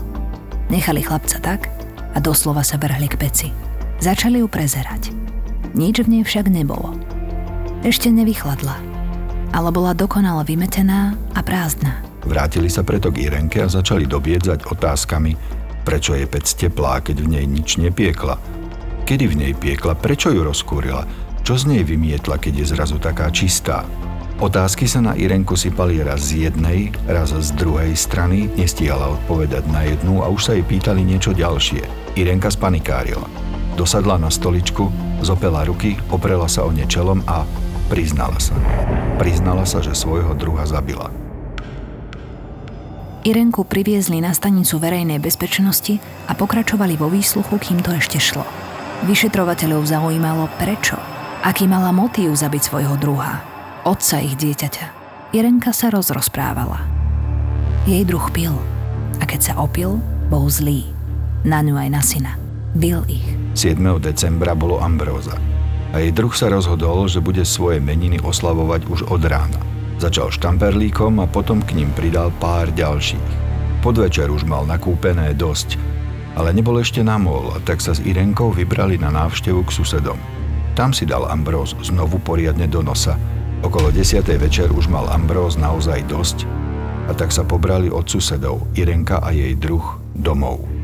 Nechali 0.69 1.01
chlapca 1.03 1.41
tak 1.41 1.78
a 2.13 2.17
doslova 2.23 2.65
sa 2.65 2.81
vrhli 2.81 3.09
k 3.11 3.19
peci. 3.19 3.47
Začali 3.99 4.39
ju 4.39 4.47
prezerať. 4.47 5.11
Nič 5.75 6.01
v 6.01 6.07
nej 6.07 6.23
však 6.25 6.49
nebolo. 6.49 6.95
Ešte 7.85 8.11
nevychladla 8.11 8.89
ale 9.53 9.69
bola 9.73 9.97
dokonale 9.97 10.45
vymetená 10.45 11.17
a 11.33 11.39
prázdna. 11.41 12.05
Vrátili 12.25 12.69
sa 12.69 12.85
preto 12.85 13.09
k 13.09 13.31
Irenke 13.31 13.63
a 13.63 13.71
začali 13.71 14.05
dobiedzať 14.05 14.69
otázkami, 14.69 15.33
prečo 15.87 16.13
je 16.13 16.25
pec 16.29 16.45
teplá, 16.45 17.01
keď 17.01 17.25
v 17.25 17.31
nej 17.39 17.45
nič 17.47 17.79
nepiekla. 17.79 18.37
Kedy 19.07 19.25
v 19.25 19.35
nej 19.35 19.53
piekla, 19.57 19.97
prečo 19.97 20.29
ju 20.29 20.45
rozkúrila, 20.45 21.07
čo 21.41 21.57
z 21.57 21.73
nej 21.73 21.81
vymietla, 21.81 22.37
keď 22.37 22.61
je 22.61 22.65
zrazu 22.77 23.01
taká 23.01 23.31
čistá. 23.33 23.87
Otázky 24.39 24.87
sa 24.87 25.03
na 25.03 25.17
Irenku 25.19 25.59
sypali 25.59 25.99
raz 25.99 26.31
z 26.31 26.47
jednej, 26.47 26.95
raz 27.09 27.33
z 27.35 27.49
druhej 27.59 27.91
strany, 27.97 28.47
nestíhala 28.55 29.19
odpovedať 29.19 29.67
na 29.67 29.83
jednu 29.83 30.23
a 30.23 30.31
už 30.31 30.41
sa 30.47 30.51
jej 30.55 30.63
pýtali 30.63 31.03
niečo 31.03 31.35
ďalšie. 31.35 31.98
Irenka 32.17 32.49
spanikárila. 32.49 33.25
Dosadla 33.77 34.17
na 34.17 34.29
stoličku, 34.31 34.89
zopela 35.21 35.65
ruky, 35.65 35.97
oprela 36.09 36.49
sa 36.49 36.65
o 36.65 36.71
ne 36.73 36.83
čelom 36.89 37.23
a 37.27 37.43
Priznala 37.89 38.37
sa. 38.37 38.53
Priznala 39.17 39.65
sa, 39.65 39.81
že 39.81 39.97
svojho 39.97 40.37
druha 40.37 40.61
zabila. 40.69 41.09
Irenku 43.25 43.65
priviezli 43.65 44.21
na 44.21 44.31
stanicu 44.31 44.77
verejnej 44.77 45.17
bezpečnosti 45.17 45.97
a 46.29 46.37
pokračovali 46.37 46.95
vo 46.95 47.09
výsluchu, 47.09 47.57
kým 47.57 47.81
to 47.81 47.91
ešte 47.97 48.21
šlo. 48.21 48.45
Vyšetrovateľov 49.09 49.89
zaujímalo 49.89 50.47
prečo, 50.61 51.01
aký 51.41 51.65
mala 51.65 51.89
motív 51.89 52.37
zabiť 52.37 52.61
svojho 52.61 52.95
druha, 53.01 53.41
otca 53.89 54.21
ich 54.21 54.37
dieťaťa. 54.37 54.85
Irenka 55.33 55.73
sa 55.73 55.89
rozrozprávala. 55.89 56.85
Jej 57.89 58.05
druh 58.05 58.29
pil 58.29 58.53
a 59.17 59.25
keď 59.25 59.41
sa 59.41 59.53
opil, 59.57 59.97
bol 60.29 60.45
zlý. 60.45 60.98
Na 61.47 61.63
ňu 61.63 61.79
aj 61.79 61.89
na 61.89 62.01
syna. 62.03 62.33
Bil 62.75 62.99
ich. 63.07 63.23
7. 63.55 63.79
decembra 64.03 64.51
bolo 64.53 64.83
Ambróza 64.83 65.39
a 65.89 65.95
jej 65.97 66.13
druh 66.13 66.31
sa 66.35 66.53
rozhodol, 66.53 67.09
že 67.09 67.23
bude 67.23 67.41
svoje 67.41 67.81
meniny 67.81 68.21
oslavovať 68.21 68.81
už 68.85 68.99
od 69.09 69.23
rána. 69.25 69.57
Začal 69.97 70.29
štamperlíkom 70.31 71.19
a 71.19 71.27
potom 71.27 71.59
k 71.65 71.75
ním 71.75 71.89
pridal 71.97 72.29
pár 72.37 72.69
ďalších. 72.71 73.31
Podvečer 73.81 74.29
už 74.29 74.45
mal 74.45 74.69
nakúpené 74.69 75.33
dosť, 75.33 75.79
ale 76.37 76.53
nebol 76.53 76.77
ešte 76.77 77.01
na 77.01 77.17
mol, 77.17 77.57
tak 77.65 77.81
sa 77.81 77.95
s 77.95 78.03
Irenkou 78.03 78.53
vybrali 78.53 79.01
na 79.01 79.09
návštevu 79.09 79.65
k 79.65 79.75
susedom. 79.75 80.19
Tam 80.77 80.93
si 80.95 81.03
dal 81.03 81.27
Ambróz 81.27 81.75
znovu 81.83 82.21
poriadne 82.21 82.69
do 82.69 82.79
nosa. 82.79 83.17
Okolo 83.59 83.91
10. 83.91 84.23
večer 84.39 84.71
už 84.71 84.87
mal 84.87 85.09
Ambróz 85.11 85.59
naozaj 85.59 86.07
dosť 86.07 86.47
a 87.09 87.17
tak 87.17 87.33
sa 87.33 87.41
pobrali 87.41 87.89
od 87.89 88.05
susedov, 88.05 88.69
Irenka 88.77 89.19
a 89.19 89.33
jej 89.33 89.57
druh, 89.57 89.97
domov. 90.13 90.78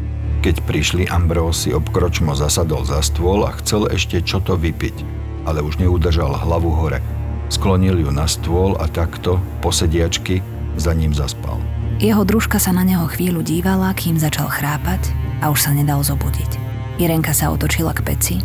Keď 0.45 0.61
prišli, 0.61 1.09
Ambrós 1.09 1.65
si 1.65 1.73
obkročmo 1.73 2.37
zasadol 2.37 2.85
za 2.85 3.01
stôl 3.01 3.49
a 3.49 3.51
chcel 3.57 3.89
ešte 3.89 4.21
čo 4.21 4.37
to 4.37 4.53
vypiť, 4.53 5.01
ale 5.49 5.65
už 5.65 5.81
neudržal 5.81 6.37
hlavu 6.37 6.69
hore. 6.69 7.01
Sklonil 7.49 7.97
ju 7.97 8.13
na 8.13 8.29
stôl 8.29 8.77
a 8.77 8.85
takto, 8.85 9.41
po 9.65 9.73
sediačky, 9.73 10.45
za 10.77 10.93
ním 10.93 11.17
zaspal. 11.17 11.57
Jeho 11.97 12.21
družka 12.21 12.61
sa 12.61 12.69
na 12.77 12.85
neho 12.85 13.09
chvíľu 13.09 13.41
dívala, 13.41 13.89
kým 13.97 14.21
začal 14.21 14.45
chrápať 14.45 15.01
a 15.41 15.49
už 15.49 15.65
sa 15.65 15.73
nedal 15.73 16.05
zobudiť. 16.05 16.61
Irenka 17.01 17.33
sa 17.33 17.49
otočila 17.49 17.97
k 17.97 18.05
peci, 18.05 18.37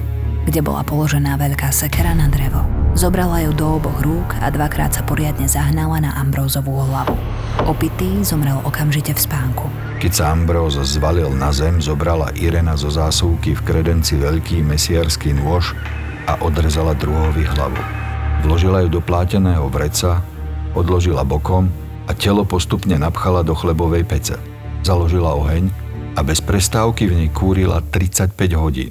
kde 0.49 0.65
bola 0.65 0.81
položená 0.81 1.37
veľká 1.37 1.69
sekera 1.69 2.17
na 2.17 2.33
drevo. 2.33 2.65
Zobrala 2.97 3.45
ju 3.45 3.53
do 3.53 3.77
oboch 3.77 4.01
rúk 4.01 4.41
a 4.41 4.49
dvakrát 4.49 4.97
sa 4.97 5.05
poriadne 5.05 5.45
zahnala 5.45 6.01
na 6.01 6.17
Ambrózovú 6.17 6.81
hlavu. 6.81 7.13
Opitý 7.69 8.25
zomrel 8.25 8.57
okamžite 8.65 9.13
v 9.13 9.21
spánku. 9.21 9.69
Keď 10.01 10.17
sa 10.17 10.33
Ambróz 10.33 10.81
zvalil 10.81 11.29
na 11.37 11.53
zem, 11.53 11.77
zobrala 11.77 12.33
Irena 12.33 12.73
zo 12.73 12.89
zásuvky 12.89 13.53
v 13.53 13.61
kredenci 13.69 14.17
veľký 14.17 14.65
mesiarský 14.65 15.37
nôž 15.37 15.77
a 16.25 16.41
odrezala 16.41 16.97
druhovi 16.97 17.45
hlavu. 17.45 17.77
Vložila 18.41 18.81
ju 18.81 18.97
do 18.97 19.05
pláteného 19.05 19.69
vreca, 19.69 20.25
odložila 20.73 21.21
bokom 21.21 21.69
a 22.09 22.17
telo 22.17 22.49
postupne 22.49 22.97
napchala 22.97 23.45
do 23.45 23.53
chlebovej 23.53 24.09
pece. 24.09 24.41
Založila 24.89 25.37
oheň 25.37 25.69
a 26.17 26.25
bez 26.25 26.41
prestávky 26.41 27.05
v 27.05 27.21
nej 27.21 27.29
kúrila 27.37 27.85
35 27.93 28.33
hodín. 28.57 28.89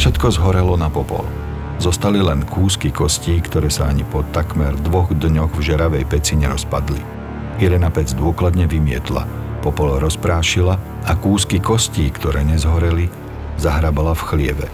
Všetko 0.00 0.40
zhorelo 0.40 0.72
na 0.80 0.88
popol. 0.88 1.28
Zostali 1.76 2.24
len 2.24 2.48
kúsky 2.48 2.88
kostí, 2.88 3.36
ktoré 3.44 3.68
sa 3.68 3.92
ani 3.92 4.08
po 4.08 4.24
takmer 4.32 4.72
dvoch 4.88 5.12
dňoch 5.12 5.52
v 5.52 5.60
žeravej 5.68 6.08
peci 6.08 6.32
nerozpadli. 6.40 7.04
Irena 7.60 7.92
pec 7.92 8.16
dôkladne 8.16 8.64
vymietla– 8.64 9.28
Popol 9.60 10.00
rozprášila 10.00 10.80
a 11.04 11.12
kúsky 11.12 11.60
kostí, 11.60 12.08
ktoré 12.08 12.40
nezhoreli, 12.48 13.12
zahrabala 13.60 14.16
v 14.16 14.24
chlieve. 14.32 14.66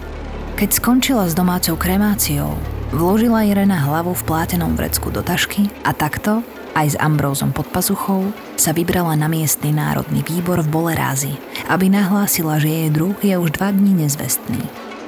Keď 0.55 0.69
skončila 0.79 1.27
s 1.27 1.35
domácou 1.35 1.75
kremáciou, 1.75 2.55
vložila 2.95 3.43
Irena 3.43 3.77
hlavu 3.83 4.15
v 4.15 4.25
plátenom 4.25 4.73
vrecku 4.73 5.11
do 5.11 5.19
tašky 5.19 5.69
a 5.83 5.91
takto, 5.91 6.41
aj 6.73 6.95
s 6.95 6.97
Ambrózom 6.97 7.51
pod 7.51 7.67
pazuchou, 7.69 8.31
sa 8.55 8.71
vybrala 8.71 9.13
na 9.19 9.27
miestny 9.27 9.75
národný 9.75 10.23
výbor 10.23 10.63
v 10.63 10.71
Bolerázi, 10.71 11.35
aby 11.67 11.91
nahlásila, 11.91 12.57
že 12.57 12.71
jej 12.71 12.89
druh 12.89 13.17
je 13.19 13.35
už 13.35 13.59
dva 13.59 13.75
dní 13.75 14.07
nezvestný. 14.07 14.61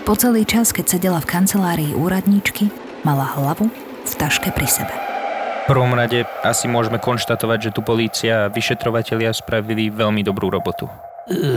Po 0.04 0.14
celý 0.14 0.44
čas, 0.44 0.76
keď 0.76 0.86
sedela 1.00 1.20
v 1.24 1.30
kancelárii 1.30 1.92
úradníčky, 1.96 2.68
mala 3.02 3.26
hlavu 3.38 3.72
v 4.06 4.14
taške 4.18 4.52
pri 4.52 4.70
sebe 4.70 5.09
prvom 5.68 5.92
rade 5.98 6.24
asi 6.46 6.70
môžeme 6.70 7.02
konštatovať, 7.02 7.70
že 7.70 7.74
tu 7.76 7.82
polícia 7.82 8.46
a 8.46 8.52
vyšetrovatelia 8.52 9.34
spravili 9.34 9.90
veľmi 9.90 10.22
dobrú 10.22 10.54
robotu. 10.54 10.86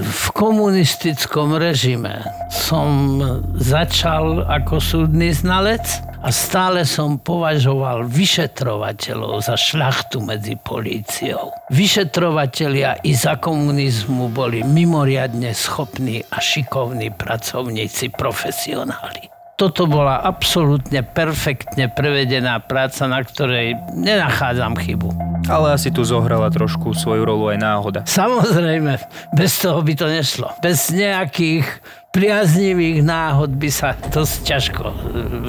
V 0.05 0.25
komunistickom 0.37 1.57
režime 1.57 2.21
som 2.53 3.17
začal 3.57 4.45
ako 4.45 4.77
súdny 4.77 5.33
znalec 5.33 5.81
a 6.21 6.29
stále 6.29 6.85
som 6.85 7.17
považoval 7.17 8.05
vyšetrovateľov 8.05 9.41
za 9.41 9.57
šľachtu 9.57 10.21
medzi 10.21 10.61
políciou. 10.61 11.57
Vyšetrovatelia 11.73 13.01
i 13.01 13.17
za 13.17 13.41
komunizmu 13.41 14.29
boli 14.29 14.61
mimoriadne 14.61 15.57
schopní 15.57 16.21
a 16.29 16.37
šikovní 16.37 17.09
pracovníci, 17.17 18.13
profesionáli 18.13 19.33
toto 19.63 19.87
bola 19.87 20.19
absolútne 20.19 21.07
perfektne 21.07 21.87
prevedená 21.87 22.59
práca, 22.59 23.07
na 23.07 23.23
ktorej 23.23 23.79
nenachádzam 23.95 24.75
chybu. 24.75 25.15
Ale 25.47 25.79
asi 25.79 25.95
tu 25.95 26.03
zohrala 26.03 26.51
trošku 26.51 26.91
svoju 26.99 27.23
rolu 27.23 27.55
aj 27.55 27.59
náhoda. 27.63 28.01
Samozrejme, 28.03 28.99
bez 29.31 29.63
toho 29.63 29.79
by 29.87 29.95
to 29.95 30.11
nešlo. 30.11 30.51
Bez 30.59 30.91
nejakých 30.91 31.63
priaznivých 32.11 33.07
náhod 33.07 33.55
by 33.55 33.71
sa 33.71 33.95
dosť 33.95 34.37
ťažko 34.43 34.85
e, 34.91 34.97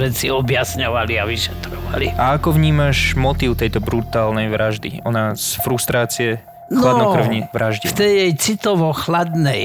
veci 0.05 0.29
objasňovali 0.29 1.13
a 1.17 1.25
vyšetrovali. 1.25 2.13
A 2.13 2.38
ako 2.38 2.53
vnímaš 2.53 3.17
motív 3.17 3.58
tejto 3.58 3.82
brutálnej 3.82 4.46
vraždy? 4.53 5.01
Ona 5.10 5.34
z 5.34 5.58
frustrácie 5.65 6.52
chladnokrvne 6.70 7.50
vraždil. 7.51 7.89
v 7.89 7.93
tej 7.96 8.12
jej 8.13 8.34
citovo-chladnej 8.38 9.63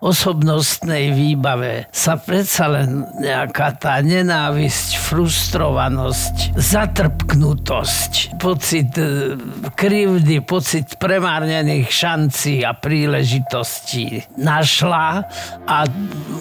osobnostnej 0.00 1.12
výbave 1.12 1.86
sa 1.92 2.16
predsa 2.16 2.72
len 2.72 3.04
nejaká 3.20 3.76
tá 3.76 4.00
nenávisť, 4.00 4.96
frustrovanosť, 4.96 6.56
zatrpknutosť, 6.56 8.40
pocit 8.40 8.96
e, 8.96 9.36
krivdy, 9.76 10.40
pocit 10.40 10.96
premárnených 10.96 11.88
šancí 11.88 12.64
a 12.64 12.72
príležitostí 12.72 14.24
našla 14.40 15.28
a 15.68 15.76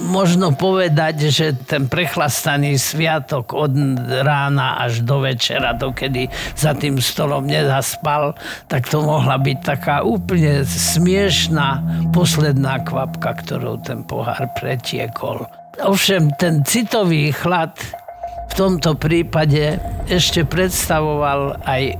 možno 0.07 0.55
povedať, 0.55 1.29
že 1.29 1.53
ten 1.67 1.91
prechlastaný 1.91 2.79
sviatok 2.79 3.51
od 3.53 3.75
rána 4.23 4.79
až 4.79 5.03
do 5.03 5.19
večera, 5.19 5.75
dokedy 5.75 6.31
za 6.55 6.71
tým 6.73 6.97
stolom 7.03 7.45
nezaspal, 7.45 8.33
tak 8.71 8.87
to 8.87 9.03
mohla 9.03 9.35
byť 9.35 9.57
taká 9.59 9.98
úplne 10.03 10.65
smiešná 10.65 11.83
posledná 12.11 12.81
kvapka, 12.83 13.37
ktorou 13.43 13.79
ten 13.81 14.03
pohár 14.03 14.49
pretiekol. 14.57 15.45
Ovšem 15.79 16.35
ten 16.35 16.63
citový 16.67 17.31
chlad 17.31 17.71
v 18.49 18.53
tomto 18.57 18.99
prípade 18.99 19.79
ešte 20.11 20.43
predstavoval 20.43 21.61
aj 21.63 21.95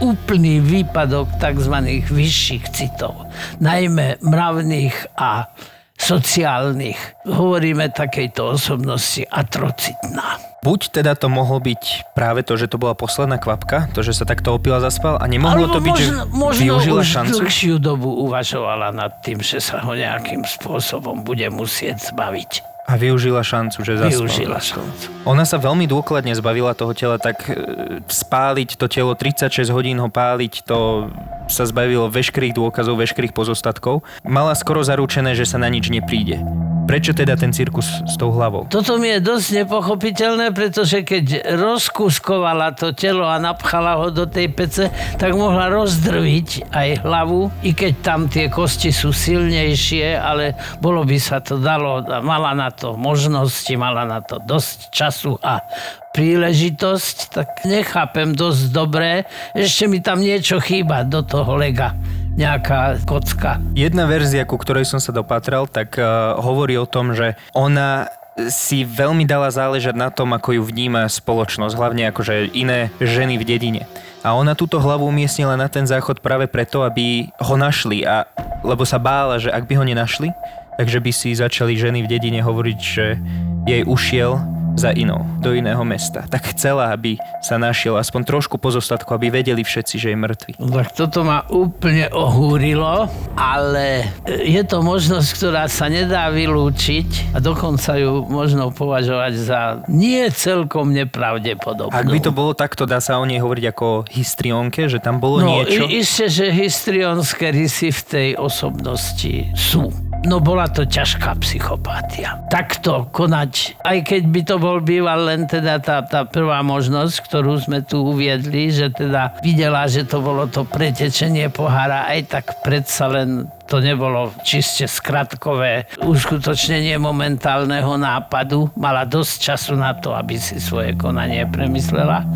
úplný 0.00 0.64
výpadok 0.64 1.28
tzv. 1.38 1.76
vyšších 2.08 2.64
citov, 2.72 3.28
najmä 3.60 4.18
mravných 4.24 4.96
a 5.14 5.52
sociálnych. 6.00 6.98
Hovoríme 7.28 7.92
takejto 7.92 8.56
osobnosti 8.56 9.22
atrocitná. 9.28 10.40
Buď 10.60 11.00
teda 11.00 11.16
to 11.16 11.32
mohlo 11.32 11.56
byť 11.56 12.12
práve 12.12 12.44
to, 12.44 12.52
že 12.56 12.68
to 12.68 12.76
bola 12.76 12.92
posledná 12.92 13.40
kvapka, 13.40 13.88
to, 13.96 14.04
že 14.04 14.12
sa 14.12 14.28
takto 14.28 14.52
opila 14.52 14.76
zaspal 14.76 15.16
a 15.16 15.24
nemohlo 15.24 15.68
Alebo 15.68 15.76
to 15.76 15.80
byť, 15.80 15.96
možno, 15.96 16.12
že 16.12 16.36
možno 16.36 16.60
využila 16.60 17.00
už 17.00 17.08
šancu. 17.08 17.40
dlhšiu 17.40 17.76
dobu 17.80 18.10
uvažovala 18.28 18.92
nad 18.92 19.24
tým, 19.24 19.40
že 19.40 19.56
sa 19.56 19.80
ho 19.80 19.96
nejakým 19.96 20.44
spôsobom 20.44 21.24
bude 21.24 21.48
musieť 21.48 22.12
zbaviť. 22.12 22.79
A 22.90 22.98
využila 22.98 23.46
šancu, 23.46 23.86
že 23.86 24.02
zaspal. 24.02 24.26
Využila 24.26 24.58
šancu. 24.58 25.06
Ona 25.22 25.46
sa 25.46 25.62
veľmi 25.62 25.86
dôkladne 25.86 26.34
zbavila 26.34 26.74
toho 26.74 26.90
tela, 26.90 27.22
tak 27.22 27.46
e, 27.46 27.54
spáliť 28.02 28.74
to 28.74 28.90
telo, 28.90 29.14
36 29.14 29.70
hodín 29.70 30.02
ho 30.02 30.10
páliť, 30.10 30.66
to 30.66 31.06
sa 31.46 31.62
zbavilo 31.70 32.10
veškerých 32.10 32.58
dôkazov, 32.58 32.98
veškerých 32.98 33.30
pozostatkov. 33.30 34.02
Mala 34.26 34.58
skoro 34.58 34.82
zaručené, 34.82 35.38
že 35.38 35.46
sa 35.46 35.62
na 35.62 35.70
nič 35.70 35.86
nepríde. 35.86 36.42
Prečo 36.90 37.14
teda 37.14 37.38
ten 37.38 37.54
cirkus 37.54 38.02
s 38.02 38.18
tou 38.18 38.34
hlavou? 38.34 38.66
Toto 38.66 38.98
mi 38.98 39.14
je 39.14 39.22
dosť 39.22 39.62
nepochopiteľné, 39.62 40.50
pretože 40.50 41.06
keď 41.06 41.54
rozkuskovala 41.54 42.74
to 42.74 42.90
telo 42.90 43.30
a 43.30 43.38
napchala 43.38 44.02
ho 44.02 44.10
do 44.10 44.26
tej 44.26 44.50
pece, 44.50 44.90
tak 45.14 45.38
mohla 45.38 45.70
rozdrviť 45.70 46.66
aj 46.74 47.06
hlavu, 47.06 47.46
i 47.62 47.78
keď 47.78 47.92
tam 48.02 48.26
tie 48.26 48.50
kosti 48.50 48.90
sú 48.90 49.14
silnejšie, 49.14 50.18
ale 50.18 50.58
bolo 50.82 51.06
by 51.06 51.14
sa 51.22 51.38
to 51.38 51.62
dalo, 51.62 52.02
mala 52.26 52.58
na 52.58 52.74
to 52.74 52.98
možnosti, 52.98 53.70
mala 53.78 54.02
na 54.02 54.18
to 54.18 54.42
dosť 54.42 54.90
času 54.90 55.38
a 55.46 55.62
príležitosť, 56.10 57.16
tak 57.30 57.70
nechápem 57.70 58.34
dosť 58.34 58.62
dobre. 58.74 59.30
Ešte 59.54 59.86
mi 59.86 60.02
tam 60.02 60.18
niečo 60.18 60.58
chýba 60.58 61.06
do 61.06 61.22
toho 61.22 61.54
lega. 61.54 61.94
Nejaká 62.40 63.04
kocka. 63.04 63.60
Jedna 63.76 64.08
verzia, 64.08 64.48
ku 64.48 64.56
ktorej 64.56 64.88
som 64.88 64.96
sa 64.96 65.12
dopatral, 65.12 65.68
tak 65.68 66.00
uh, 66.00 66.40
hovorí 66.40 66.72
o 66.80 66.88
tom, 66.88 67.12
že 67.12 67.36
ona 67.52 68.08
si 68.48 68.80
veľmi 68.80 69.28
dala 69.28 69.52
záležať 69.52 69.92
na 69.92 70.08
tom, 70.08 70.32
ako 70.32 70.56
ju 70.56 70.62
vníma 70.64 71.04
spoločnosť, 71.04 71.76
hlavne 71.76 72.08
akože 72.08 72.56
iné 72.56 72.88
ženy 72.96 73.36
v 73.36 73.44
dedine. 73.44 73.82
A 74.24 74.32
ona 74.32 74.56
túto 74.56 74.80
hlavu 74.80 75.04
umiestnila 75.04 75.52
na 75.60 75.68
ten 75.68 75.84
záchod 75.84 76.24
práve 76.24 76.48
preto, 76.48 76.80
aby 76.80 77.28
ho 77.36 77.54
našli, 77.60 78.08
a, 78.08 78.24
lebo 78.64 78.88
sa 78.88 78.96
bála, 78.96 79.36
že 79.36 79.52
ak 79.52 79.68
by 79.68 79.76
ho 79.76 79.84
nenašli, 79.84 80.32
takže 80.80 80.96
by 80.96 81.12
si 81.12 81.36
začali 81.36 81.76
ženy 81.76 82.08
v 82.08 82.08
dedine 82.08 82.40
hovoriť, 82.40 82.78
že 82.80 83.20
jej 83.68 83.84
ušiel 83.84 84.40
za 84.72 84.90
inou, 84.90 85.22
do 85.38 85.50
iného 85.50 85.80
mesta. 85.82 86.24
Tak 86.24 86.52
chcela, 86.52 86.90
aby 86.90 87.14
sa 87.40 87.56
našiel 87.56 87.94
aspoň 87.94 88.22
trošku 88.24 88.56
pozostatku, 88.56 89.10
aby 89.10 89.30
vedeli 89.32 89.60
všetci, 89.60 89.94
že 89.96 90.08
je 90.08 90.16
mŕtvy. 90.16 90.52
No 90.56 90.70
tak 90.72 90.92
toto 90.92 91.20
ma 91.20 91.44
úplne 91.46 92.08
ohúrilo, 92.10 93.06
ale 93.34 94.08
je 94.26 94.62
to 94.62 94.80
možnosť, 94.80 95.28
ktorá 95.32 95.64
sa 95.66 95.86
nedá 95.86 96.28
vylúčiť 96.28 97.32
a 97.32 97.38
dokonca 97.38 97.96
ju 97.96 98.24
možno 98.24 98.70
považovať 98.70 99.32
za 99.36 99.60
nie 99.86 100.22
celkom 100.30 100.90
nepravdepodobnú. 100.90 101.90
Ak 101.90 102.06
by 102.06 102.18
to 102.18 102.30
bolo 102.30 102.52
takto, 102.52 102.84
dá 102.84 102.98
sa 102.98 103.16
o 103.16 103.24
nej 103.24 103.38
hovoriť 103.38 103.64
ako 103.68 103.88
histrionke, 104.08 104.86
že 104.86 104.98
tam 104.98 105.18
bolo 105.18 105.40
No, 105.40 105.48
niečo? 105.58 105.84
i- 105.84 106.00
isté, 106.00 106.26
že 106.26 106.46
histrionské 106.48 107.50
rysy 107.50 107.90
v 107.90 108.02
tej 108.02 108.28
osobnosti 108.36 109.50
sú. 109.52 109.88
No 110.20 110.36
bola 110.36 110.68
to 110.68 110.84
ťažká 110.84 111.32
psychopatia. 111.40 112.44
Takto 112.46 113.08
konať, 113.08 113.80
aj 113.80 113.98
keď 114.04 114.22
by 114.26 114.40
to 114.44 114.56
bol 114.56 114.69
býval 114.78 115.26
len 115.26 115.50
teda 115.50 115.82
tá, 115.82 116.06
tá 116.06 116.22
prvá 116.22 116.62
možnosť, 116.62 117.26
ktorú 117.26 117.58
sme 117.58 117.82
tu 117.82 118.06
uviedli, 118.06 118.70
že 118.70 118.94
teda 118.94 119.42
videla, 119.42 119.90
že 119.90 120.06
to 120.06 120.22
bolo 120.22 120.46
to 120.46 120.62
pretečenie 120.62 121.50
pohára, 121.50 122.06
aj 122.06 122.20
tak 122.30 122.44
predsa 122.62 123.10
len 123.10 123.50
to 123.70 123.78
nebolo 123.78 124.34
čiste 124.42 124.90
skratkové 124.90 125.86
uskutočnenie 126.02 126.98
momentálneho 126.98 127.94
nápadu. 127.94 128.66
Mala 128.74 129.06
dosť 129.06 129.34
času 129.38 129.78
na 129.78 129.94
to, 129.94 130.10
aby 130.10 130.34
si 130.42 130.58
svoje 130.58 130.98
konanie 130.98 131.46
premyslela. 131.46 132.26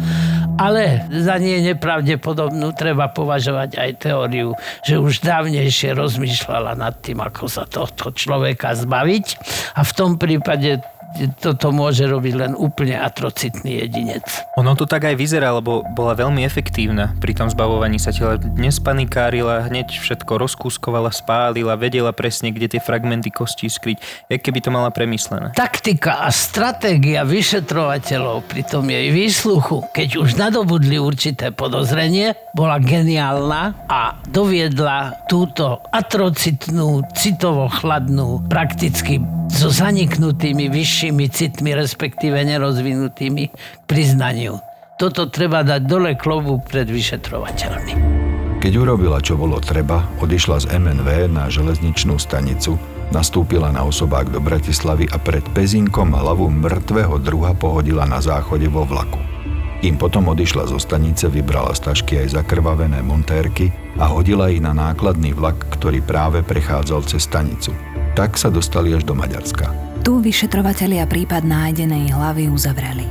Ale 0.55 1.11
za 1.11 1.35
nie 1.43 1.59
nepravdepodobnú 1.67 2.71
treba 2.79 3.11
považovať 3.11 3.75
aj 3.75 3.91
teóriu, 3.99 4.55
že 4.87 5.03
už 5.03 5.27
dávnejšie 5.27 5.99
rozmýšľala 5.99 6.79
nad 6.79 6.95
tým, 7.03 7.19
ako 7.19 7.51
sa 7.51 7.67
tohto 7.67 8.15
človeka 8.15 8.79
zbaviť. 8.79 9.27
A 9.75 9.83
v 9.83 9.93
tom 9.99 10.15
prípade 10.15 10.79
toto 11.39 11.71
môže 11.71 12.05
robiť 12.05 12.35
len 12.35 12.53
úplne 12.59 12.99
atrocitný 12.99 13.87
jedinec. 13.87 14.27
Ono 14.59 14.75
to 14.75 14.85
tak 14.85 15.07
aj 15.07 15.15
vyzerá, 15.15 15.55
lebo 15.55 15.87
bola 15.95 16.19
veľmi 16.19 16.43
efektívna 16.43 17.15
pri 17.23 17.33
tom 17.39 17.47
zbavovaní 17.47 18.03
sa 18.03 18.11
tela. 18.11 18.35
Nespanikárila, 18.37 19.71
hneď 19.71 19.95
všetko 19.95 20.43
rozkúskovala, 20.43 21.15
spálila, 21.15 21.79
vedela 21.79 22.11
presne, 22.11 22.51
kde 22.51 22.77
tie 22.77 22.81
fragmenty 22.83 23.31
kostí 23.31 23.71
skryť, 23.71 24.29
jak 24.29 24.41
keby 24.43 24.59
to 24.59 24.75
mala 24.75 24.91
premyslené. 24.91 25.55
Taktika 25.55 26.27
a 26.27 26.35
stratégia 26.35 27.23
vyšetrovateľov 27.23 28.51
pri 28.51 28.63
tom 28.67 28.91
jej 28.91 29.15
výsluchu, 29.15 29.87
keď 29.95 30.19
už 30.19 30.35
nadobudli 30.35 30.99
určité 30.99 31.55
podozrenie, 31.55 32.35
bola 32.53 32.83
geniálna 32.83 33.87
a 33.87 34.19
doviedla 34.27 35.29
túto 35.31 35.79
atrocitnú, 35.95 37.07
citovo-chladnú, 37.15 38.51
prakticky 38.51 39.23
so 39.55 39.71
zaniknutými 39.71 40.67
vyššími 40.73 41.04
citmi, 41.29 41.75
respektíve 41.75 42.39
nerozvinutými, 42.39 43.45
k 43.51 43.83
priznaniu. 43.85 44.63
Toto 44.95 45.27
treba 45.27 45.67
dať 45.67 45.83
dole 45.91 46.15
klobu 46.15 46.63
pred 46.63 46.87
vyšetrovateľmi. 46.87 48.23
Keď 48.63 48.73
urobila, 48.81 49.21
čo 49.21 49.37
bolo 49.37 49.61
treba, 49.61 50.09
odišla 50.25 50.65
z 50.65 50.67
MNV 50.81 51.29
na 51.29 51.53
železničnú 51.53 52.17
stanicu, 52.17 52.81
nastúpila 53.13 53.69
na 53.69 53.85
osobák 53.85 54.33
do 54.33 54.41
Bratislavy 54.41 55.05
a 55.13 55.21
pred 55.21 55.45
Pezinkom 55.53 56.17
hlavu 56.17 56.49
mŕtvého 56.49 57.21
druha 57.21 57.53
pohodila 57.53 58.09
na 58.09 58.25
záchode 58.25 58.65
vo 58.73 58.89
vlaku. 58.89 59.21
Kým 59.85 60.01
potom 60.01 60.33
odišla 60.33 60.65
zo 60.73 60.81
stanice, 60.81 61.29
vybrala 61.29 61.77
z 61.77 61.93
tašky 61.93 62.25
aj 62.25 62.41
zakrvavené 62.41 63.05
montérky 63.05 63.69
a 64.01 64.09
hodila 64.09 64.49
ich 64.49 64.65
na 64.65 64.73
nákladný 64.73 65.37
vlak, 65.37 65.61
ktorý 65.77 66.01
práve 66.01 66.41
prechádzal 66.41 67.05
cez 67.05 67.29
stanicu. 67.29 67.77
Tak 68.17 68.41
sa 68.41 68.49
dostali 68.49 68.97
až 68.97 69.05
do 69.05 69.13
Maďarska. 69.13 69.94
Tu 70.05 70.21
vyšetrovatelia 70.21 71.09
prípad 71.09 71.49
nájdenej 71.49 72.13
hlavy 72.13 72.53
uzavreli. 72.53 73.09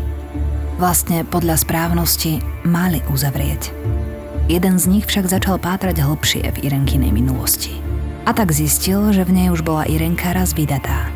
Vlastne 0.77 1.25
podľa 1.25 1.57
správnosti 1.57 2.37
mali 2.69 3.01
uzavrieť. 3.09 3.73
Jeden 4.45 4.77
z 4.77 4.85
nich 4.85 5.09
však 5.09 5.25
začal 5.25 5.57
pátrať 5.57 6.05
hlbšie 6.05 6.45
v 6.53 6.69
Irenkinej 6.69 7.09
minulosti. 7.09 7.81
A 8.29 8.37
tak 8.37 8.53
zistil, 8.53 9.09
že 9.09 9.25
v 9.25 9.33
nej 9.33 9.47
už 9.49 9.65
bola 9.65 9.89
Irenka 9.89 10.37
raz 10.37 10.53
vydatá. 10.53 11.09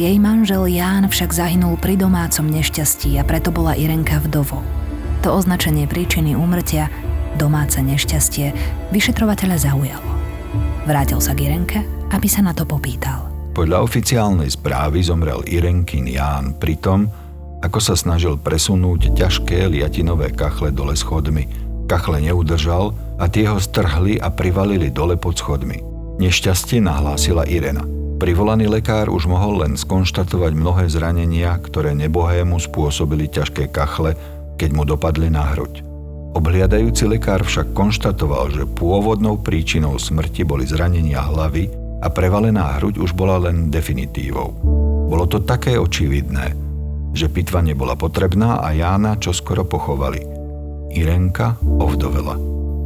Jej 0.00 0.16
manžel 0.16 0.64
Ján 0.72 1.04
však 1.12 1.36
zahynul 1.36 1.76
pri 1.76 2.00
domácom 2.00 2.48
nešťastí 2.48 3.20
a 3.20 3.22
preto 3.28 3.52
bola 3.52 3.76
Irenka 3.76 4.16
vdovou. 4.16 4.64
To 5.28 5.36
označenie 5.36 5.84
príčiny 5.84 6.32
úmrtia, 6.32 6.88
domáce 7.36 7.84
nešťastie, 7.84 8.56
vyšetrovateľa 8.96 9.60
zaujalo. 9.60 10.10
Vrátil 10.88 11.20
sa 11.20 11.36
k 11.36 11.52
Irenke, 11.52 11.84
aby 12.08 12.32
sa 12.32 12.40
na 12.40 12.56
to 12.56 12.64
popýtal. 12.64 13.31
Podľa 13.52 13.84
oficiálnej 13.84 14.48
správy 14.48 15.04
zomrel 15.04 15.44
Irenkin 15.44 16.08
Ján 16.08 16.56
pri 16.56 16.72
tom, 16.80 17.12
ako 17.60 17.84
sa 17.84 17.92
snažil 17.92 18.40
presunúť 18.40 19.12
ťažké 19.12 19.68
liatinové 19.68 20.32
kachle 20.32 20.72
dole 20.72 20.96
schodmi. 20.96 21.44
Kachle 21.84 22.24
neudržal 22.24 22.96
a 23.20 23.28
tie 23.28 23.44
ho 23.44 23.60
strhli 23.60 24.16
a 24.16 24.32
privalili 24.32 24.88
dole 24.88 25.20
pod 25.20 25.36
schodmi. 25.36 25.84
Nešťastie 26.16 26.80
nahlásila 26.80 27.44
Irena. 27.44 27.84
Privolaný 28.16 28.72
lekár 28.72 29.12
už 29.12 29.28
mohol 29.28 29.68
len 29.68 29.76
skonštatovať 29.76 30.56
mnohé 30.56 30.88
zranenia, 30.88 31.52
ktoré 31.60 31.92
nebohému 31.92 32.56
spôsobili 32.56 33.28
ťažké 33.28 33.68
kachle, 33.68 34.16
keď 34.56 34.70
mu 34.72 34.88
dopadli 34.88 35.28
na 35.28 35.52
hruď. 35.52 35.84
Obhliadajúci 36.32 37.04
lekár 37.04 37.44
však 37.44 37.76
konštatoval, 37.76 38.48
že 38.48 38.64
pôvodnou 38.64 39.36
príčinou 39.44 40.00
smrti 40.00 40.40
boli 40.48 40.64
zranenia 40.64 41.20
hlavy 41.20 41.81
a 42.02 42.10
prevalená 42.10 42.82
hruď 42.82 42.98
už 42.98 43.14
bola 43.14 43.38
len 43.38 43.70
definitívou. 43.70 44.58
Bolo 45.06 45.30
to 45.30 45.38
také 45.38 45.78
očividné, 45.78 46.52
že 47.14 47.30
pitva 47.30 47.62
nebola 47.62 47.94
potrebná 47.94 48.58
a 48.58 48.74
Jána 48.74 49.14
čoskoro 49.22 49.62
pochovali. 49.62 50.18
Irenka 50.92 51.56
ovdovela. 51.62 52.36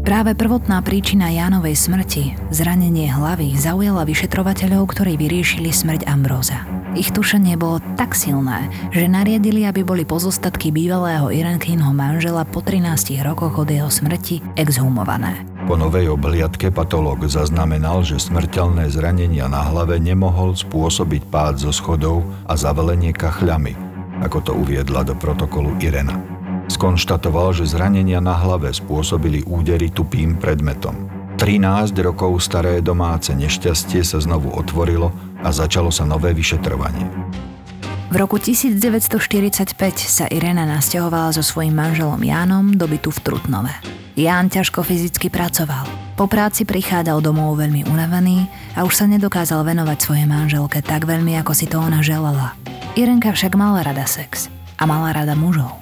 Práve 0.06 0.38
prvotná 0.38 0.78
príčina 0.86 1.34
Jánovej 1.34 1.74
smrti, 1.74 2.38
zranenie 2.54 3.10
hlavy, 3.10 3.58
zaujala 3.58 4.06
vyšetrovateľov, 4.06 4.86
ktorí 4.94 5.18
vyriešili 5.18 5.74
smrť 5.74 6.06
Ambróza. 6.06 6.62
Ich 6.94 7.10
tušenie 7.10 7.58
bolo 7.58 7.82
tak 7.98 8.14
silné, 8.14 8.70
že 8.94 9.10
nariadili, 9.10 9.66
aby 9.66 9.82
boli 9.82 10.06
pozostatky 10.06 10.70
bývalého 10.70 11.34
Irenkynho 11.34 11.90
manžela 11.90 12.46
po 12.46 12.62
13 12.62 13.18
rokoch 13.26 13.58
od 13.58 13.66
jeho 13.66 13.90
smrti 13.90 14.46
exhumované. 14.54 15.55
Po 15.66 15.74
novej 15.74 16.14
obhliadke 16.14 16.70
patológ 16.70 17.26
zaznamenal, 17.26 18.06
že 18.06 18.22
smrteľné 18.22 18.86
zranenia 18.86 19.50
na 19.50 19.66
hlave 19.66 19.98
nemohol 19.98 20.54
spôsobiť 20.54 21.26
pád 21.26 21.58
zo 21.58 21.74
schodov 21.74 22.22
a 22.46 22.54
zavelenie 22.54 23.10
kachľami, 23.10 23.74
ako 24.22 24.38
to 24.46 24.52
uviedla 24.54 25.02
do 25.02 25.18
protokolu 25.18 25.74
Irena. 25.82 26.22
Skonštatoval, 26.70 27.50
že 27.50 27.66
zranenia 27.66 28.22
na 28.22 28.38
hlave 28.38 28.70
spôsobili 28.70 29.42
údery 29.42 29.90
tupým 29.90 30.38
predmetom. 30.38 31.10
13 31.34 31.98
rokov 31.98 32.46
staré 32.46 32.78
domáce 32.78 33.34
nešťastie 33.34 34.06
sa 34.06 34.22
znovu 34.22 34.54
otvorilo 34.54 35.10
a 35.42 35.50
začalo 35.50 35.90
sa 35.90 36.06
nové 36.06 36.30
vyšetrovanie. 36.30 37.10
V 38.06 38.14
roku 38.14 38.38
1945 38.38 39.74
sa 39.98 40.30
Irena 40.30 40.62
nasťahovala 40.62 41.34
so 41.34 41.42
svojím 41.42 41.74
manželom 41.74 42.22
Jánom 42.22 42.78
do 42.78 42.86
bytu 42.86 43.10
v 43.10 43.18
Trutnove. 43.18 43.74
Ján 44.14 44.46
ťažko 44.46 44.86
fyzicky 44.86 45.26
pracoval. 45.26 45.90
Po 46.14 46.30
práci 46.30 46.62
prichádzal 46.62 47.18
domov 47.18 47.58
veľmi 47.58 47.82
unavený 47.90 48.46
a 48.78 48.86
už 48.86 48.94
sa 49.02 49.10
nedokázal 49.10 49.66
venovať 49.66 49.98
svojej 49.98 50.26
manželke 50.30 50.86
tak 50.86 51.02
veľmi, 51.02 51.34
ako 51.42 51.50
si 51.50 51.66
to 51.66 51.82
ona 51.82 51.98
želala. 51.98 52.54
Irenka 52.94 53.34
však 53.34 53.58
mala 53.58 53.82
rada 53.82 54.06
sex 54.06 54.46
a 54.78 54.86
mala 54.86 55.10
rada 55.10 55.34
mužov. 55.34 55.74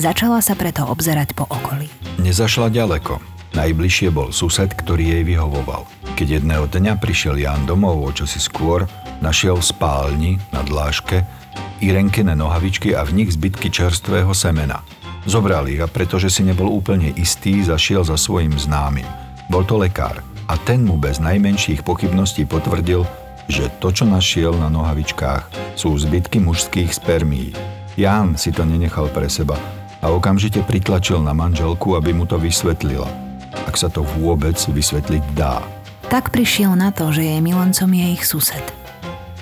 Začala 0.00 0.40
sa 0.40 0.56
preto 0.56 0.80
obzerať 0.88 1.36
po 1.36 1.44
okolí. 1.44 1.92
Nezašla 2.24 2.72
ďaleko. 2.72 3.20
Najbližšie 3.52 4.08
bol 4.16 4.32
sused, 4.32 4.72
ktorý 4.72 5.20
jej 5.20 5.24
vyhovoval. 5.28 5.84
Keď 6.16 6.40
jedného 6.40 6.64
dňa 6.72 6.96
prišiel 6.96 7.36
Jan 7.36 7.68
domov 7.68 8.00
o 8.00 8.10
čosi 8.16 8.40
skôr, 8.40 8.88
našiel 9.20 9.60
v 9.60 9.68
spálni 9.68 10.32
na 10.56 10.64
dláške 10.64 11.45
Irenkine 11.82 12.36
nohavičky 12.38 12.96
a 12.96 13.04
v 13.04 13.22
nich 13.22 13.30
zbytky 13.34 13.68
čerstvého 13.70 14.32
semena. 14.32 14.84
Zobral 15.26 15.66
ich 15.66 15.82
a 15.82 15.90
pretože 15.90 16.30
si 16.30 16.46
nebol 16.46 16.70
úplne 16.70 17.10
istý, 17.18 17.64
zašiel 17.64 18.06
za 18.06 18.14
svojim 18.14 18.54
známym. 18.54 19.06
Bol 19.50 19.66
to 19.66 19.80
lekár 19.80 20.22
a 20.46 20.54
ten 20.62 20.86
mu 20.86 20.94
bez 20.96 21.18
najmenších 21.18 21.82
pochybností 21.82 22.46
potvrdil, 22.46 23.02
že 23.50 23.70
to, 23.82 23.90
čo 23.90 24.06
našiel 24.06 24.54
na 24.54 24.70
nohavičkách, 24.70 25.76
sú 25.78 25.94
zbytky 25.98 26.42
mužských 26.42 26.90
spermií. 26.90 27.54
Ján 27.98 28.38
si 28.38 28.54
to 28.54 28.62
nenechal 28.62 29.10
pre 29.10 29.26
seba 29.26 29.58
a 29.98 30.12
okamžite 30.12 30.62
pritlačil 30.62 31.18
na 31.22 31.34
manželku, 31.34 31.98
aby 31.98 32.14
mu 32.14 32.28
to 32.28 32.38
vysvetlila– 32.38 33.08
ak 33.66 33.74
sa 33.74 33.88
to 33.88 34.04
vôbec 34.20 34.56
vysvetliť 34.56 35.24
dá. 35.32 35.64
Tak 36.12 36.30
prišiel 36.30 36.78
na 36.78 36.94
to, 36.94 37.10
že 37.10 37.24
jej 37.24 37.40
milencom 37.42 37.90
je 37.90 38.06
ich 38.14 38.22
sused. 38.22 38.62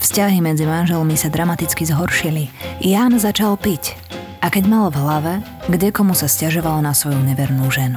Vzťahy 0.05 0.45
medzi 0.45 0.69
manželmi 0.69 1.17
sa 1.17 1.33
dramaticky 1.33 1.89
zhoršili. 1.89 2.53
Jan 2.85 3.17
začal 3.17 3.57
piť 3.57 3.97
a 4.45 4.53
keď 4.53 4.65
mal 4.69 4.93
v 4.93 5.01
hlave, 5.01 5.33
kde 5.73 5.97
komu 5.97 6.13
sa 6.13 6.29
stiažoval 6.29 6.85
na 6.85 6.93
svoju 6.93 7.17
nevernú 7.25 7.73
ženu. 7.73 7.97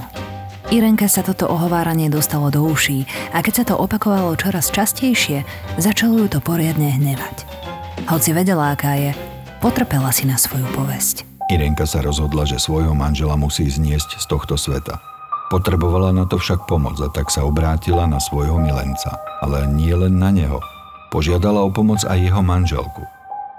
Irenke 0.71 1.11
sa 1.11 1.19
toto 1.19 1.51
ohováranie 1.51 2.07
dostalo 2.07 2.47
do 2.47 2.63
uší 2.63 3.03
a 3.35 3.43
keď 3.43 3.53
sa 3.59 3.63
to 3.67 3.75
opakovalo 3.75 4.39
čoraz 4.39 4.71
častejšie, 4.71 5.43
začalo 5.75 6.23
ju 6.23 6.31
to 6.31 6.39
poriadne 6.39 6.95
hnevať. 6.95 7.43
Hoci 8.07 8.31
vedela, 8.31 8.71
aká 8.71 8.95
je, 8.95 9.11
potrpela 9.59 10.07
si 10.15 10.31
na 10.31 10.39
svoju 10.39 10.63
povesť. 10.79 11.27
Irenka 11.51 11.83
sa 11.83 11.99
rozhodla, 11.99 12.47
že 12.47 12.55
svojho 12.55 12.95
manžela 12.95 13.35
musí 13.35 13.67
zniesť 13.67 14.15
z 14.15 14.25
tohto 14.31 14.55
sveta. 14.55 14.95
Potrebovala 15.51 16.15
na 16.15 16.23
to 16.23 16.39
však 16.39 16.71
pomoc 16.71 16.95
a 17.03 17.11
tak 17.11 17.27
sa 17.27 17.43
obrátila 17.43 18.07
na 18.07 18.23
svojho 18.23 18.55
milenca. 18.63 19.19
Ale 19.43 19.67
nie 19.67 19.91
len 19.91 20.15
na 20.15 20.31
neho. 20.31 20.63
Požiadala 21.07 21.63
o 21.63 21.71
pomoc 21.71 22.03
aj 22.03 22.19
jeho 22.19 22.43
manželku. 22.43 23.07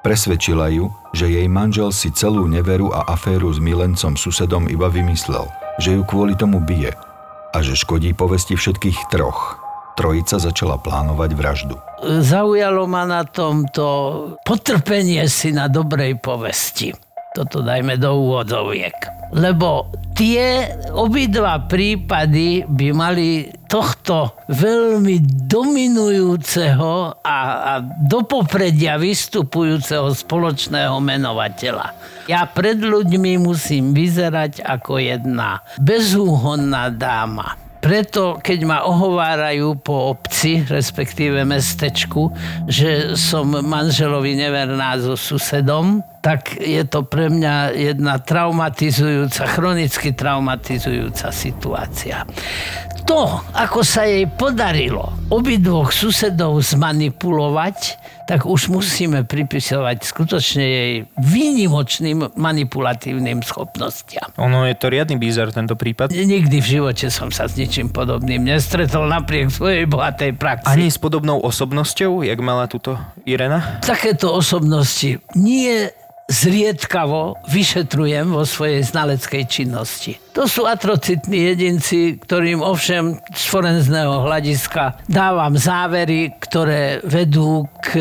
Presvedčila 0.05 0.71
ju, 0.71 0.93
že 1.11 1.27
jej 1.27 1.49
manžel 1.51 1.91
si 1.91 2.13
celú 2.15 2.47
neveru 2.47 2.95
a 2.95 3.09
aféru 3.09 3.51
s 3.51 3.59
milencom 3.59 4.15
susedom 4.15 4.71
iba 4.71 4.87
vymyslel, 4.87 5.49
že 5.83 5.97
ju 5.99 6.03
kvôli 6.07 6.39
tomu 6.39 6.63
bije 6.63 6.95
a 7.51 7.59
že 7.65 7.75
škodí 7.75 8.15
povesti 8.15 8.55
všetkých 8.55 9.11
troch. 9.11 9.59
Trojica 9.99 10.39
začala 10.39 10.79
plánovať 10.79 11.31
vraždu. 11.35 11.77
Zaujalo 12.23 12.87
ma 12.87 13.03
na 13.03 13.27
tomto 13.27 13.87
potrpenie 14.47 15.27
si 15.27 15.51
na 15.51 15.67
dobrej 15.67 16.23
povesti. 16.23 16.95
Toto 17.39 17.63
dajme 17.63 17.95
do 17.95 18.19
úvodoviek 18.19 19.19
lebo 19.33 19.93
tie 20.17 20.65
obidva 20.89 21.69
prípady 21.69 22.65
by 22.65 22.89
mali 22.97 23.53
tohto 23.69 24.33
veľmi 24.49 25.21
dominujúceho 25.45 27.21
a, 27.21 27.39
a 27.61 27.73
do 27.85 28.25
popredia 28.25 28.97
vystupujúceho 28.97 30.09
spoločného 30.17 30.97
menovateľa. 31.05 31.87
Ja 32.33 32.49
pred 32.49 32.81
ľuďmi 32.81 33.37
musím 33.41 33.93
vyzerať 33.93 34.65
ako 34.65 34.97
jedna 34.97 35.61
bezúhonná 35.77 36.89
dáma 36.89 37.68
preto, 37.79 38.43
keď 38.43 38.59
ma 38.67 38.79
ohovárajú 38.85 39.79
po 39.81 40.13
obci, 40.15 40.63
respektíve 40.67 41.47
mestečku, 41.47 42.31
že 42.67 43.15
som 43.15 43.49
manželovi 43.49 44.35
neverná 44.35 44.99
so 44.99 45.15
susedom, 45.15 46.03
tak 46.19 46.59
je 46.59 46.83
to 46.85 47.07
pre 47.07 47.31
mňa 47.31 47.79
jedna 47.79 48.19
traumatizujúca, 48.19 49.47
chronicky 49.47 50.11
traumatizujúca 50.13 51.31
situácia 51.31 52.27
to, 53.09 53.41
ako 53.57 53.81
sa 53.81 54.05
jej 54.05 54.29
podarilo 54.29 55.17
obidvoch 55.33 55.97
susedov 55.97 56.61
zmanipulovať, 56.61 57.97
tak 58.29 58.45
už 58.45 58.69
musíme 58.69 59.25
pripisovať 59.25 60.05
skutočne 60.05 60.65
jej 60.65 60.93
výnimočným 61.17 62.37
manipulatívnym 62.37 63.41
schopnostiam. 63.41 64.29
Ono 64.37 64.69
je 64.69 64.77
to 64.77 64.93
riadny 64.93 65.17
bizar, 65.17 65.49
tento 65.57 65.73
prípad. 65.73 66.13
Nikdy 66.13 66.61
v 66.61 66.69
živote 66.69 67.09
som 67.09 67.33
sa 67.33 67.49
s 67.49 67.57
ničím 67.57 67.89
podobným 67.89 68.45
nestretol 68.45 69.09
napriek 69.09 69.49
svojej 69.49 69.89
bohatej 69.89 70.37
praxi. 70.37 70.69
Ani 70.69 70.93
s 70.93 71.01
podobnou 71.01 71.41
osobnosťou, 71.41 72.29
jak 72.29 72.37
mala 72.45 72.69
túto 72.69 73.01
Irena? 73.25 73.81
Takéto 73.81 74.37
osobnosti 74.37 75.17
nie 75.33 75.89
zriedkavo 76.29 77.41
vyšetrujem 77.49 78.37
vo 78.37 78.45
svojej 78.45 78.85
znaleckej 78.85 79.45
činnosti. 79.49 80.21
To 80.37 80.45
sú 80.45 80.69
atrocitní 80.69 81.51
jedinci, 81.51 82.21
ktorým 82.21 82.61
ovšem 82.61 83.17
z 83.33 83.43
forenzného 83.49 84.29
hľadiska 84.29 85.09
dávam 85.09 85.57
závery, 85.57 86.37
ktoré 86.37 87.01
vedú 87.03 87.67
k 87.81 87.97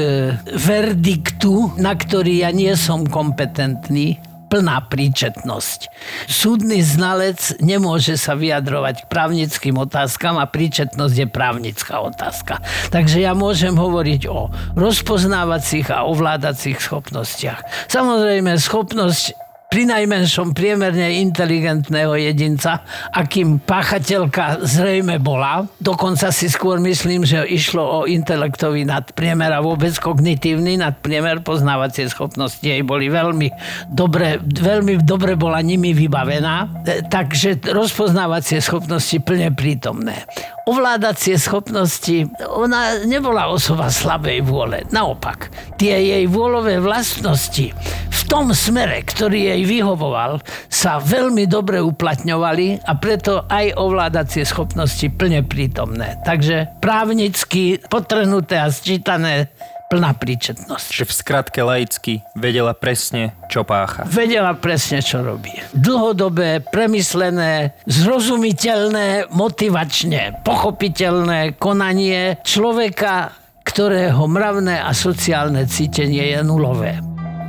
verdiktu, 0.54 1.72
na 1.80 1.96
ktorý 1.96 2.44
ja 2.44 2.52
nie 2.52 2.76
som 2.76 3.08
kompetentný, 3.08 4.20
plná 4.48 4.88
príčetnosť. 4.92 5.92
Súdny 6.28 6.84
znalec 6.84 7.60
nemôže 7.64 8.16
sa 8.20 8.36
vyjadrovať 8.36 9.06
k 9.06 9.10
právnickým 9.12 9.76
otázkam 9.80 10.40
a 10.40 10.48
príčetnosť 10.48 11.16
je 11.16 11.28
právnická 11.28 12.02
otázka. 12.04 12.60
Takže 12.92 13.24
ja 13.24 13.36
môžem 13.36 13.76
hovoriť 13.76 14.22
o 14.28 14.52
rozpoznávacích 14.76 15.92
a 15.94 16.08
ovládacích 16.08 16.80
schopnostiach. 16.80 17.92
Samozrejme, 17.92 18.56
schopnosť 18.60 19.47
pri 19.67 19.84
najmenšom 19.84 20.56
priemerne 20.56 21.19
inteligentného 21.27 22.15
jedinca, 22.15 22.88
akým 23.12 23.60
páchateľka 23.60 24.63
zrejme 24.63 25.19
bola. 25.19 25.67
Dokonca 25.84 26.32
si 26.32 26.47
skôr 26.47 26.80
myslím, 26.80 27.27
že 27.27 27.43
išlo 27.43 27.84
o 27.84 27.99
intelektový 28.08 28.88
nadpriemer 28.88 29.51
a 29.51 29.60
vôbec 29.60 29.91
kognitívny 29.99 30.80
nadpriemer. 30.80 31.43
Poznávacie 31.43 32.08
schopnosti 32.08 32.63
jej 32.63 32.80
boli 32.82 33.12
veľmi 33.12 33.51
dobre, 33.91 34.39
veľmi 34.39 35.03
dobre 35.03 35.36
bola 35.36 35.60
nimi 35.60 35.91
vybavená. 35.91 36.84
E, 36.88 37.03
takže 37.03 37.60
rozpoznávacie 37.67 38.63
schopnosti 38.63 39.19
plne 39.19 39.51
prítomné 39.51 40.25
ovládacie 40.67 41.39
schopnosti, 41.39 42.27
ona 42.43 43.08
nebola 43.08 43.47
osoba 43.47 43.88
slabej 43.88 44.43
vôle. 44.43 44.84
Naopak, 44.91 45.47
tie 45.80 45.95
jej 45.95 46.25
vôľové 46.27 46.84
vlastnosti 46.84 47.71
v 48.12 48.21
tom 48.27 48.51
smere, 48.51 49.08
ktorý 49.08 49.56
jej 49.56 49.63
vyhovoval, 49.63 50.43
sa 50.67 50.99
veľmi 50.99 51.47
dobre 51.47 51.80
uplatňovali 51.80 52.84
a 52.84 52.91
preto 52.99 53.47
aj 53.47 53.80
ovládacie 53.80 54.43
schopnosti 54.43 55.08
plne 55.15 55.47
prítomné. 55.47 56.19
Takže 56.27 56.84
právnicky 56.84 57.80
potrhnuté 57.88 58.60
a 58.60 58.67
sčítané 58.67 59.47
plná 59.88 60.12
príčetnosť. 60.19 60.88
Že 60.91 61.04
v 61.08 61.13
skratke 61.13 61.60
laicky 61.63 62.13
vedela 62.36 62.76
presne, 62.76 63.36
čo 63.47 63.63
pácha. 63.63 64.04
Vedela 64.08 64.54
presne, 64.54 65.00
čo 65.00 65.23
robí. 65.23 65.56
Dlhodobé, 65.71 66.60
premyslené, 66.60 67.76
zrozumiteľné, 67.88 69.32
motivačne, 69.32 70.43
pochopiteľné 70.43 71.56
konanie 71.56 72.39
človeka, 72.43 73.32
ktorého 73.63 74.28
mravné 74.28 74.80
a 74.80 74.91
sociálne 74.95 75.67
cítenie 75.67 76.36
je 76.36 76.39
nulové. 76.43 77.00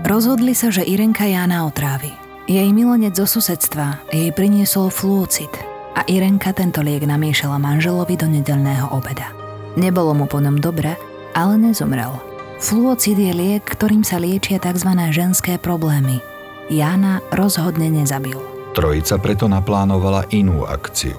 Rozhodli 0.07 0.55
sa, 0.55 0.71
že 0.71 0.87
Irenka 0.87 1.27
Jána 1.27 1.67
otrávi. 1.67 2.11
Jej 2.49 2.73
milenec 2.73 3.13
zo 3.13 3.29
susedstva 3.29 4.09
jej 4.09 4.33
priniesol 4.33 4.89
fluocid 4.89 5.51
a 5.99 6.07
Irenka 6.09 6.55
tento 6.57 6.81
liek 6.81 7.05
namiešala 7.05 7.61
manželovi 7.61 8.17
do 8.17 8.25
nedelného 8.25 8.89
obeda. 8.95 9.35
Nebolo 9.77 10.17
mu 10.17 10.25
po 10.25 10.41
ňom 10.41 10.57
dobre, 10.57 10.97
ale 11.37 11.55
nezomrel. 11.61 12.28
Fluocid 12.59 13.15
je 13.15 13.31
liek, 13.31 13.63
ktorým 13.63 14.03
sa 14.03 14.19
liečia 14.19 14.59
tzv. 14.59 14.91
ženské 15.15 15.63
problémy. 15.63 16.19
Jána 16.67 17.23
rozhodne 17.31 17.87
nezabil. 17.87 18.35
Trojica 18.75 19.15
preto 19.23 19.47
naplánovala 19.47 20.27
inú 20.35 20.67
akciu. 20.67 21.15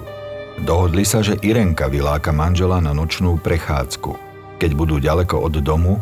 Dohodli 0.60 1.08
sa, 1.08 1.24
že 1.24 1.40
Irenka 1.40 1.88
vyláka 1.88 2.28
manžela 2.28 2.76
na 2.84 2.92
nočnú 2.92 3.40
prechádzku. 3.40 4.20
Keď 4.60 4.70
budú 4.76 5.00
ďaleko 5.00 5.40
od 5.40 5.64
domu, 5.64 5.96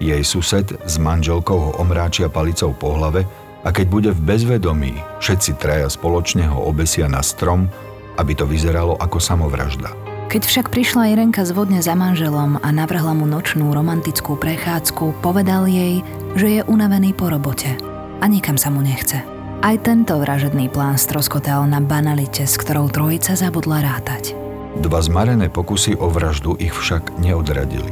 jej 0.00 0.24
sused 0.24 0.72
s 0.72 0.94
manželkou 0.96 1.58
ho 1.68 1.70
omráčia 1.76 2.32
palicou 2.32 2.72
po 2.72 2.96
hlave 2.96 3.28
a 3.60 3.68
keď 3.68 3.86
bude 3.92 4.10
v 4.16 4.24
bezvedomí, 4.24 4.96
všetci 5.20 5.60
traja 5.60 5.92
spoločne 5.92 6.48
ho 6.48 6.64
obesia 6.64 7.12
na 7.12 7.20
strom, 7.20 7.68
aby 8.16 8.32
to 8.32 8.48
vyzeralo 8.48 8.96
ako 8.96 9.20
samovražda. 9.20 10.07
Keď 10.28 10.44
však 10.44 10.66
prišla 10.68 11.16
Irenka 11.16 11.40
zvodne 11.48 11.80
za 11.80 11.96
manželom 11.96 12.60
a 12.60 12.68
navrhla 12.68 13.16
mu 13.16 13.24
nočnú 13.24 13.72
romantickú 13.72 14.36
prechádzku, 14.36 15.24
povedal 15.24 15.64
jej, 15.64 16.04
že 16.36 16.60
je 16.60 16.62
unavený 16.68 17.16
po 17.16 17.32
robote 17.32 17.80
a 18.20 18.24
nikam 18.28 18.60
sa 18.60 18.68
mu 18.68 18.84
nechce. 18.84 19.24
Aj 19.64 19.72
tento 19.80 20.20
vražedný 20.20 20.68
plán 20.68 21.00
stroskotal 21.00 21.64
na 21.64 21.80
banalite, 21.80 22.44
s 22.44 22.60
ktorou 22.60 22.92
trojica 22.92 23.32
zabudla 23.40 23.80
rátať. 23.80 24.36
Dva 24.84 25.00
zmarené 25.00 25.48
pokusy 25.48 25.96
o 25.96 26.12
vraždu 26.12 26.60
ich 26.60 26.76
však 26.76 27.16
neodradili. 27.16 27.88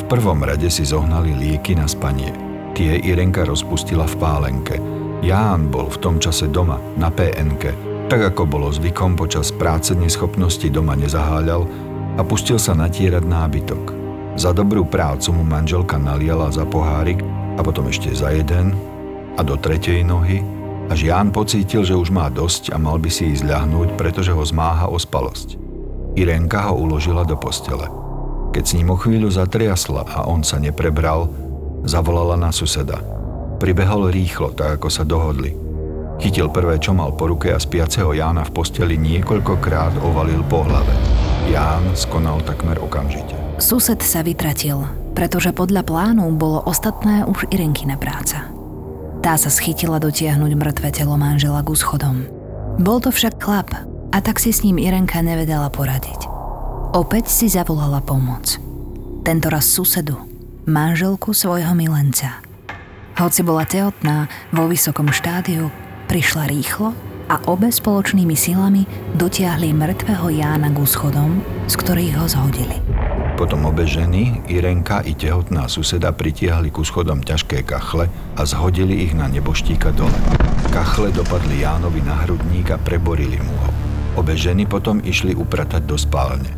V 0.00 0.02
prvom 0.08 0.40
rade 0.40 0.72
si 0.72 0.88
zohnali 0.88 1.36
lieky 1.36 1.76
na 1.76 1.84
spanie. 1.84 2.32
Tie 2.72 3.04
Irenka 3.04 3.44
rozpustila 3.44 4.08
v 4.08 4.16
pálenke. 4.16 4.80
Ján 5.20 5.68
bol 5.68 5.92
v 5.92 6.00
tom 6.00 6.16
čase 6.16 6.48
doma, 6.48 6.80
na 6.96 7.12
PNK. 7.12 7.89
Tak 8.10 8.34
ako 8.34 8.42
bolo 8.42 8.66
zvykom, 8.74 9.14
počas 9.14 9.54
práce 9.54 9.94
neschopnosti 9.94 10.66
doma 10.66 10.98
nezaháľal 10.98 11.62
a 12.18 12.26
pustil 12.26 12.58
sa 12.58 12.74
natierať 12.74 13.22
nábytok. 13.22 13.82
Za 14.34 14.50
dobrú 14.50 14.82
prácu 14.82 15.30
mu 15.30 15.46
manželka 15.46 15.94
naliala 15.94 16.50
za 16.50 16.66
pohárik 16.66 17.22
a 17.54 17.62
potom 17.62 17.86
ešte 17.86 18.10
za 18.10 18.34
jeden 18.34 18.74
a 19.38 19.46
do 19.46 19.54
tretej 19.54 20.02
nohy, 20.02 20.42
až 20.90 21.06
Ján 21.06 21.30
pocítil, 21.30 21.86
že 21.86 21.94
už 21.94 22.10
má 22.10 22.26
dosť 22.26 22.74
a 22.74 22.82
mal 22.82 22.98
by 22.98 23.06
si 23.06 23.30
ísť 23.30 23.46
ľahnúť, 23.46 23.94
pretože 23.94 24.34
ho 24.34 24.42
zmáha 24.42 24.90
ospalosť. 24.90 25.54
Irenka 26.18 26.66
ho 26.66 26.82
uložila 26.82 27.22
do 27.22 27.38
postele. 27.38 27.86
Keď 28.50 28.64
s 28.66 28.74
ním 28.74 28.90
o 28.90 28.98
chvíľu 28.98 29.30
zatriasla 29.30 30.02
a 30.02 30.26
on 30.26 30.42
sa 30.42 30.58
neprebral, 30.58 31.30
zavolala 31.86 32.34
na 32.34 32.50
suseda. 32.50 32.98
Pribehol 33.62 34.10
rýchlo, 34.10 34.50
tak 34.50 34.82
ako 34.82 34.90
sa 34.90 35.06
dohodli. 35.06 35.69
Chytil 36.20 36.52
prvé, 36.52 36.76
čo 36.76 36.92
mal 36.92 37.16
po 37.16 37.32
ruke 37.32 37.48
a 37.48 37.56
spiaceho 37.56 38.12
Jána 38.12 38.44
v 38.44 38.52
posteli 38.52 39.00
niekoľkokrát 39.00 40.04
ovalil 40.04 40.44
po 40.44 40.60
hlave. 40.68 40.92
Ján 41.48 41.96
skonal 41.96 42.44
takmer 42.44 42.76
okamžite. 42.76 43.32
Sused 43.56 43.96
sa 44.04 44.20
vytratil, 44.20 44.84
pretože 45.16 45.56
podľa 45.56 45.80
plánu 45.80 46.28
bolo 46.36 46.60
ostatné 46.68 47.24
už 47.24 47.48
Irenkina 47.48 47.96
práca. 47.96 48.52
Tá 49.24 49.40
sa 49.40 49.48
schytila 49.48 49.96
dotiahnuť 49.96 50.52
mŕtve 50.60 50.92
telo 50.92 51.16
manžela 51.16 51.64
k 51.64 51.72
úschodom. 51.72 52.28
Bol 52.76 53.00
to 53.00 53.08
však 53.08 53.40
chlap 53.40 53.72
a 54.12 54.18
tak 54.20 54.36
si 54.40 54.52
s 54.52 54.60
ním 54.60 54.76
Irenka 54.76 55.24
nevedela 55.24 55.72
poradiť. 55.72 56.28
Opäť 56.92 57.32
si 57.32 57.48
zavolala 57.48 58.04
pomoc. 58.04 58.60
Tentoraz 59.24 59.72
susedu, 59.72 60.20
manželku 60.68 61.32
svojho 61.32 61.72
milenca. 61.72 62.44
Hoci 63.16 63.40
bola 63.40 63.64
tehotná 63.64 64.28
vo 64.52 64.68
vysokom 64.68 65.12
štádiu, 65.12 65.68
prišla 66.10 66.50
rýchlo 66.50 66.90
a 67.30 67.38
obe 67.46 67.70
spoločnými 67.70 68.34
silami 68.34 68.82
dotiahli 69.14 69.70
mŕtvého 69.70 70.26
Jána 70.42 70.74
k 70.74 70.82
úschodom, 70.82 71.38
z 71.70 71.74
ktorých 71.78 72.18
ho 72.18 72.26
zhodili. 72.26 72.74
Potom 73.38 73.62
obe 73.70 73.86
ženy, 73.86 74.42
Irenka 74.50 75.06
i 75.06 75.14
tehotná 75.14 75.70
suseda 75.70 76.10
pritiahli 76.10 76.74
ku 76.74 76.82
schodom 76.82 77.22
ťažké 77.22 77.62
kachle 77.62 78.10
a 78.10 78.42
zhodili 78.42 79.06
ich 79.06 79.14
na 79.14 79.30
neboštíka 79.30 79.94
dole. 79.94 80.18
Kachle 80.74 81.14
dopadli 81.14 81.62
Jánovi 81.62 82.02
na 82.02 82.26
hrudník 82.26 82.74
a 82.74 82.76
preborili 82.82 83.38
mu 83.38 83.54
ho. 83.62 83.70
Obe 84.18 84.34
ženy 84.34 84.66
potom 84.66 84.98
išli 85.06 85.38
upratať 85.38 85.86
do 85.86 85.94
spálne. 85.94 86.50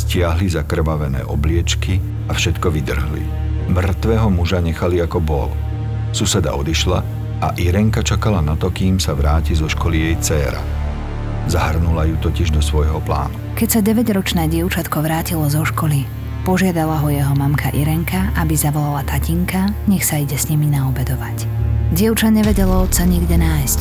Stiahli 0.00 0.48
zakrvavené 0.48 1.28
obliečky 1.28 2.00
a 2.26 2.32
všetko 2.32 2.72
vydrhli. 2.72 3.24
Mŕtvého 3.68 4.32
muža 4.32 4.64
nechali 4.64 5.04
ako 5.04 5.20
bol. 5.20 5.52
Suseda 6.16 6.56
odišla 6.56 7.13
a 7.42 7.54
Irenka 7.58 8.02
čakala 8.02 8.42
na 8.44 8.54
to, 8.54 8.70
kým 8.70 9.02
sa 9.02 9.14
vráti 9.16 9.54
zo 9.54 9.66
školy 9.66 10.12
jej 10.12 10.16
dcéra. 10.20 10.62
Zahrnula 11.50 12.08
ju 12.08 12.16
totiž 12.20 12.50
do 12.50 12.60
svojho 12.64 13.00
plánu. 13.04 13.36
Keď 13.54 13.68
sa 13.68 13.80
9-ročné 13.84 14.48
dievčatko 14.50 15.04
vrátilo 15.04 15.46
zo 15.46 15.62
školy, 15.62 16.08
požiadala 16.42 17.00
ho 17.04 17.08
jeho 17.12 17.34
mamka 17.36 17.70
Irenka, 17.70 18.32
aby 18.36 18.58
zavolala 18.58 19.04
tatinka, 19.06 19.70
nech 19.86 20.02
sa 20.02 20.18
ide 20.18 20.34
s 20.34 20.50
nimi 20.50 20.66
naobedovať. 20.72 21.46
Dievča 21.94 22.32
nevedelo 22.32 22.82
otca 22.82 23.06
nikde 23.06 23.38
nájsť, 23.38 23.80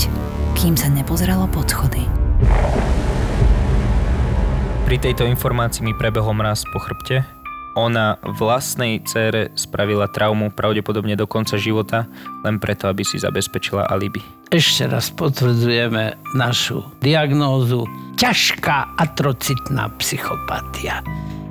kým 0.53 0.77
sa 0.77 0.91
nepozrelo 0.91 1.49
pod 1.49 1.71
schody. 1.71 2.05
Pri 4.83 4.99
tejto 4.99 5.25
informácii 5.25 5.81
mi 5.81 5.95
prebehol 5.95 6.37
mraz 6.37 6.67
po 6.69 6.77
chrbte. 6.77 7.25
Ona 7.73 8.21
vlastnej 8.21 9.01
cére 9.01 9.49
spravila 9.57 10.05
traumu 10.05 10.53
pravdepodobne 10.53 11.17
do 11.17 11.25
konca 11.25 11.57
života, 11.57 12.05
len 12.45 12.61
preto, 12.61 12.85
aby 12.85 13.01
si 13.01 13.17
zabezpečila 13.17 13.89
alibi. 13.89 14.21
Ešte 14.53 14.85
raz 14.85 15.09
potvrdzujeme 15.09 16.37
našu 16.37 16.85
diagnózu. 17.01 17.89
Ťažká 18.13 18.93
atrocitná 19.01 19.89
psychopatia. 19.97 21.01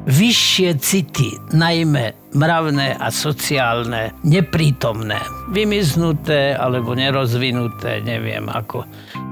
Vyššie 0.03 0.83
city, 0.83 1.39
najmä 1.55 2.35
mravné 2.35 2.99
a 2.99 3.07
sociálne, 3.15 4.11
neprítomné, 4.27 5.19
vymiznuté 5.55 6.59
alebo 6.59 6.99
nerozvinuté, 6.99 8.03
neviem 8.03 8.51
ako 8.51 8.83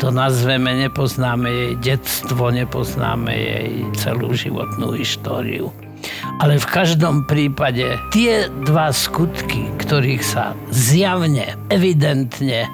to 0.01 0.09
nazveme, 0.09 0.73
nepoznáme 0.81 1.51
jej 1.53 1.75
detstvo, 1.93 2.49
nepoznáme 2.49 3.35
jej 3.37 3.85
celú 4.01 4.33
životnú 4.33 4.97
históriu. 4.97 5.69
Ale 6.41 6.57
v 6.57 6.67
každom 6.73 7.29
prípade 7.29 8.01
tie 8.09 8.49
dva 8.65 8.89
skutky, 8.97 9.69
ktorých 9.77 10.25
sa 10.25 10.57
zjavne, 10.73 11.53
evidentne 11.69 12.65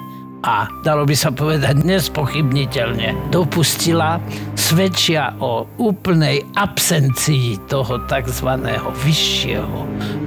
a 0.47 0.71
dalo 0.87 1.03
by 1.03 1.11
sa 1.11 1.35
povedať 1.35 1.83
nespochybniteľne 1.83 3.27
dopustila, 3.27 4.23
svedčia 4.55 5.35
o 5.43 5.67
úplnej 5.83 6.47
absencii 6.55 7.67
toho 7.67 7.99
tzv. 8.07 8.49
vyššieho 9.03 9.79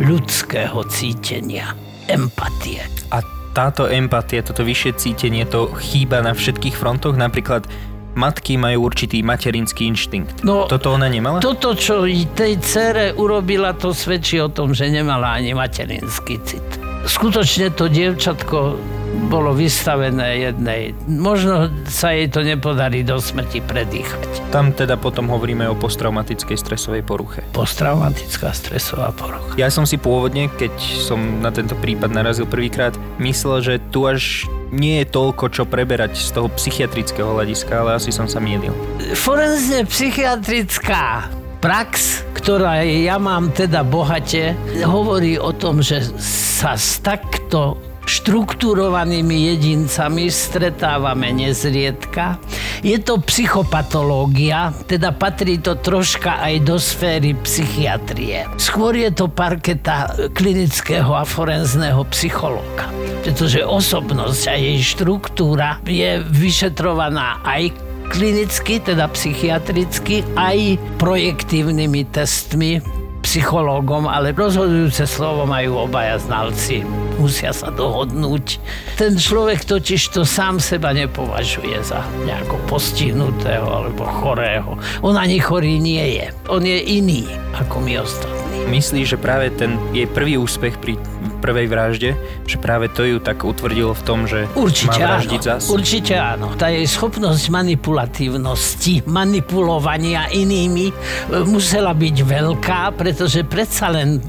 ľudského 0.04 0.78
cítenia, 0.92 1.72
empatie. 2.12 2.84
A 3.08 3.24
táto 3.56 3.88
empatia, 3.88 4.44
toto 4.44 4.62
vyššie 4.62 4.92
cítenie, 5.00 5.48
to 5.48 5.72
chýba 5.80 6.20
na 6.20 6.36
všetkých 6.36 6.76
frontoch, 6.76 7.16
napríklad 7.16 7.64
matky 8.14 8.58
majú 8.58 8.90
určitý 8.90 9.22
materinský 9.22 9.86
inštinkt. 9.90 10.42
No, 10.42 10.66
toto 10.66 10.94
ona 10.94 11.06
nemala? 11.06 11.42
Toto, 11.42 11.74
čo 11.74 12.06
tej 12.34 12.58
cere 12.62 13.12
urobila, 13.14 13.74
to 13.76 13.94
svedčí 13.94 14.40
o 14.42 14.50
tom, 14.50 14.74
že 14.74 14.90
nemala 14.90 15.38
ani 15.38 15.54
materinský 15.54 16.38
cit. 16.42 16.66
Skutočne 17.08 17.72
to 17.72 17.88
dievčatko 17.88 18.76
bolo 19.26 19.50
vystavené 19.56 20.46
jednej. 20.46 20.94
Možno 21.08 21.66
sa 21.90 22.14
jej 22.14 22.30
to 22.30 22.46
nepodarí 22.46 23.02
do 23.02 23.18
smrti 23.18 23.64
predýchať. 23.64 24.54
Tam 24.54 24.70
teda 24.70 24.94
potom 24.94 25.26
hovoríme 25.26 25.66
o 25.66 25.74
posttraumatickej 25.74 26.54
stresovej 26.54 27.02
poruche. 27.02 27.42
Posttraumatická 27.50 28.54
stresová 28.54 29.10
porucha. 29.10 29.58
Ja 29.58 29.72
som 29.72 29.88
si 29.88 29.98
pôvodne, 29.98 30.46
keď 30.54 30.70
som 30.78 31.42
na 31.42 31.50
tento 31.50 31.74
prípad 31.74 32.14
narazil 32.14 32.46
prvýkrát, 32.46 32.94
myslel, 33.18 33.58
že 33.64 33.74
tu 33.90 34.06
až 34.06 34.46
nie 34.70 35.02
je 35.02 35.06
toľko 35.10 35.50
čo 35.50 35.62
preberať 35.66 36.14
z 36.14 36.30
toho 36.34 36.48
psychiatrického 36.54 37.34
hľadiska, 37.34 37.72
ale 37.74 37.98
asi 37.98 38.14
som 38.14 38.30
sa 38.30 38.38
mýlil. 38.38 38.70
Forenzne 39.18 39.82
psychiatrická 39.86 41.26
prax, 41.60 42.22
ktorá 42.32 42.80
ja 42.86 43.20
mám 43.20 43.52
teda 43.52 43.84
bohate, 43.84 44.56
hovorí 44.86 45.36
o 45.36 45.52
tom, 45.52 45.84
že 45.84 46.00
sa 46.22 46.78
z 46.78 47.04
takto 47.04 47.89
štruktúrovanými 48.10 49.54
jedincami 49.54 50.26
stretávame 50.26 51.30
nezriedka. 51.30 52.42
Je 52.82 52.98
to 52.98 53.22
psychopatológia, 53.22 54.74
teda 54.90 55.14
patrí 55.14 55.62
to 55.62 55.78
troška 55.78 56.42
aj 56.42 56.54
do 56.66 56.74
sféry 56.74 57.38
psychiatrie. 57.46 58.50
Skôr 58.58 58.98
je 58.98 59.14
to 59.14 59.30
parketa 59.30 60.10
klinického 60.34 61.14
a 61.14 61.22
forenzného 61.22 62.02
psychológa 62.10 62.90
pretože 63.20 63.60
osobnosť 63.60 64.42
a 64.48 64.54
jej 64.56 64.80
štruktúra 64.80 65.76
je 65.84 66.24
vyšetrovaná 66.24 67.44
aj 67.44 67.68
klinicky, 68.10 68.80
teda 68.80 69.06
psychiatricky, 69.12 70.24
aj 70.34 70.80
projektívnymi 70.96 72.08
testmi 72.10 72.99
psychológom, 73.20 74.08
ale 74.08 74.32
rozhodujúce 74.34 75.04
slovo 75.04 75.44
majú 75.44 75.86
obaja 75.86 76.18
znalci. 76.18 76.82
Musia 77.20 77.52
sa 77.52 77.68
dohodnúť. 77.68 78.58
Ten 78.96 79.20
človek 79.20 79.68
totiž 79.68 80.16
to 80.16 80.24
sám 80.24 80.58
seba 80.58 80.96
nepovažuje 80.96 81.78
za 81.84 82.00
nejako 82.24 82.56
postihnutého 82.66 83.68
alebo 83.68 84.08
chorého. 84.08 84.80
On 85.04 85.14
ani 85.14 85.38
chorý 85.38 85.76
nie 85.76 86.20
je. 86.20 86.26
On 86.48 86.64
je 86.64 86.80
iný 86.80 87.28
ako 87.60 87.84
my 87.84 88.00
ostatní. 88.00 88.66
Myslíš, 88.72 89.16
že 89.16 89.18
práve 89.18 89.50
ten 89.52 89.76
jej 89.90 90.08
prvý 90.08 90.38
úspech 90.40 90.78
pri 90.78 90.94
prvej 91.40 91.66
vražde, 91.66 92.10
že 92.44 92.56
práve 92.60 92.92
to 92.92 93.02
ju 93.02 93.16
tak 93.18 93.40
utvrdilo 93.40 93.96
v 93.96 94.02
tom, 94.04 94.28
že 94.28 94.44
Určite 94.52 95.00
má 95.00 95.16
vraždiť 95.16 95.42
áno. 95.42 95.48
zas? 95.48 95.62
Určite 95.72 96.14
áno. 96.20 96.46
Tá 96.60 96.68
jej 96.68 96.84
schopnosť 96.84 97.48
manipulatívnosti, 97.48 99.08
manipulovania 99.08 100.28
inými 100.28 100.92
e, 100.92 100.94
musela 101.48 101.96
byť 101.96 102.16
veľká, 102.20 102.92
pretože 102.94 103.40
predsa 103.48 103.88
len, 103.88 104.20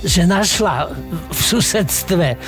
že 0.00 0.24
našla 0.24 0.88
v 1.28 1.40
susedstve 1.40 2.40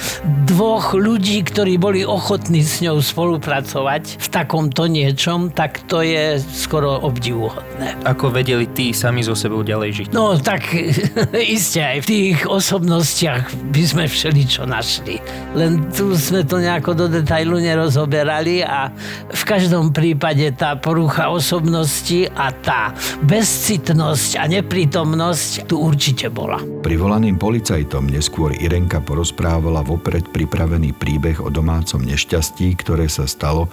dvoch 0.49 0.97
ľudí, 0.97 1.45
ktorí 1.45 1.77
boli 1.77 2.01
ochotní 2.03 2.65
s 2.65 2.81
ňou 2.81 3.05
spolupracovať 3.05 4.17
v 4.17 4.27
takomto 4.33 4.89
niečom, 4.89 5.53
tak 5.53 5.85
to 5.85 6.01
je 6.01 6.41
skoro 6.41 6.97
obdivuhodné. 7.05 8.01
Ako 8.09 8.33
vedeli 8.33 8.65
tí 8.73 8.97
sami 8.97 9.21
so 9.21 9.37
sebou 9.37 9.61
ďalej 9.61 9.91
žiť? 9.93 10.09
No 10.17 10.39
tak 10.41 10.73
iste 11.57 11.85
aj 11.85 11.99
v 12.03 12.07
tých 12.07 12.39
osobnostiach 12.49 13.53
by 13.75 13.83
sme 13.85 14.05
všeličo 14.07 14.67
našli. 14.67 15.19
Len 15.55 15.91
tu 15.93 16.15
sme 16.15 16.43
to 16.43 16.59
nejako 16.59 16.95
do 16.95 17.07
detailu 17.07 17.61
nerozoberali 17.61 18.63
a 18.65 18.91
v 19.31 19.43
každom 19.47 19.93
prípade 19.95 20.51
tá 20.55 20.79
porucha 20.79 21.31
osobnosti 21.31 22.31
a 22.35 22.51
tá 22.51 22.95
bezcitnosť 23.27 24.41
a 24.41 24.45
neprítomnosť 24.51 25.69
tu 25.69 25.79
určite 25.83 26.31
bola. 26.33 26.59
Privolaným 26.83 27.37
policajtom 27.37 28.09
neskôr 28.09 28.55
Irenka 28.57 29.03
porozprávala 29.03 29.83
vopred 29.83 30.31
pripravený 30.31 30.95
príbeh 30.97 31.43
o 31.43 31.51
domácom 31.53 32.03
nešťastí, 32.03 32.79
ktoré 32.81 33.11
sa 33.11 33.27
stalo, 33.27 33.69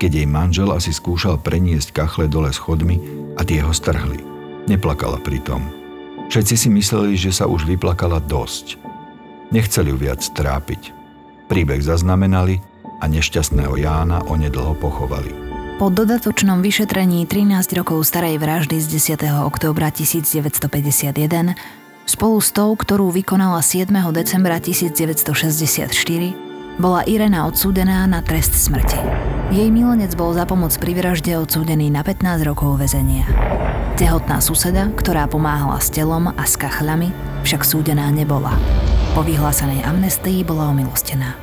keď 0.00 0.10
jej 0.20 0.28
manžel 0.28 0.68
asi 0.74 0.90
skúšal 0.90 1.40
preniesť 1.40 1.94
kachle 1.94 2.26
dole 2.28 2.50
schodmi 2.52 3.00
a 3.38 3.46
tie 3.46 3.62
ho 3.62 3.72
strhli. 3.72 4.20
Neplakala 4.64 5.20
pritom. 5.20 5.60
Všetci 6.32 6.54
si 6.56 6.68
mysleli, 6.72 7.14
že 7.20 7.30
sa 7.30 7.44
už 7.44 7.68
vyplakala 7.68 8.20
dosť. 8.24 8.83
Nechceli 9.54 9.94
ju 9.94 9.96
viac 10.02 10.18
trápiť. 10.34 10.90
Príbeh 11.46 11.78
zaznamenali 11.78 12.58
a 12.98 13.06
nešťastného 13.06 13.78
Jána 13.78 14.26
onedlho 14.26 14.74
pochovali. 14.74 15.30
Po 15.78 15.94
dodatočnom 15.94 16.58
vyšetrení 16.58 17.22
13 17.30 17.78
rokov 17.78 18.02
starej 18.02 18.42
vraždy 18.42 18.82
z 18.82 19.14
10. 19.14 19.46
októbra 19.46 19.94
1951 19.94 21.54
spolu 22.02 22.36
s 22.42 22.50
tou, 22.50 22.74
ktorú 22.74 23.14
vykonala 23.14 23.62
7. 23.62 23.94
decembra 24.10 24.58
1964, 24.58 25.86
bola 26.74 27.06
Irena 27.06 27.46
odsúdená 27.46 28.02
na 28.10 28.26
trest 28.26 28.58
smrti. 28.58 28.98
Jej 29.54 29.70
milenec 29.70 30.18
bol 30.18 30.34
za 30.34 30.50
pomoc 30.50 30.74
pri 30.82 30.98
vražde 30.98 31.38
odsúdený 31.38 31.94
na 31.94 32.02
15 32.02 32.42
rokov 32.42 32.74
väzenia. 32.82 33.22
Tehotná 33.94 34.42
suseda, 34.42 34.90
ktorá 34.98 35.30
pomáhala 35.30 35.78
s 35.78 35.94
telom 35.94 36.34
a 36.34 36.42
s 36.42 36.58
kachľami, 36.58 37.14
však 37.46 37.62
súdená 37.62 38.10
nebola. 38.10 38.50
Po 39.14 39.22
vyhlásenej 39.22 39.86
amnestii 39.86 40.42
bola 40.42 40.74
omilostená. 40.74 41.38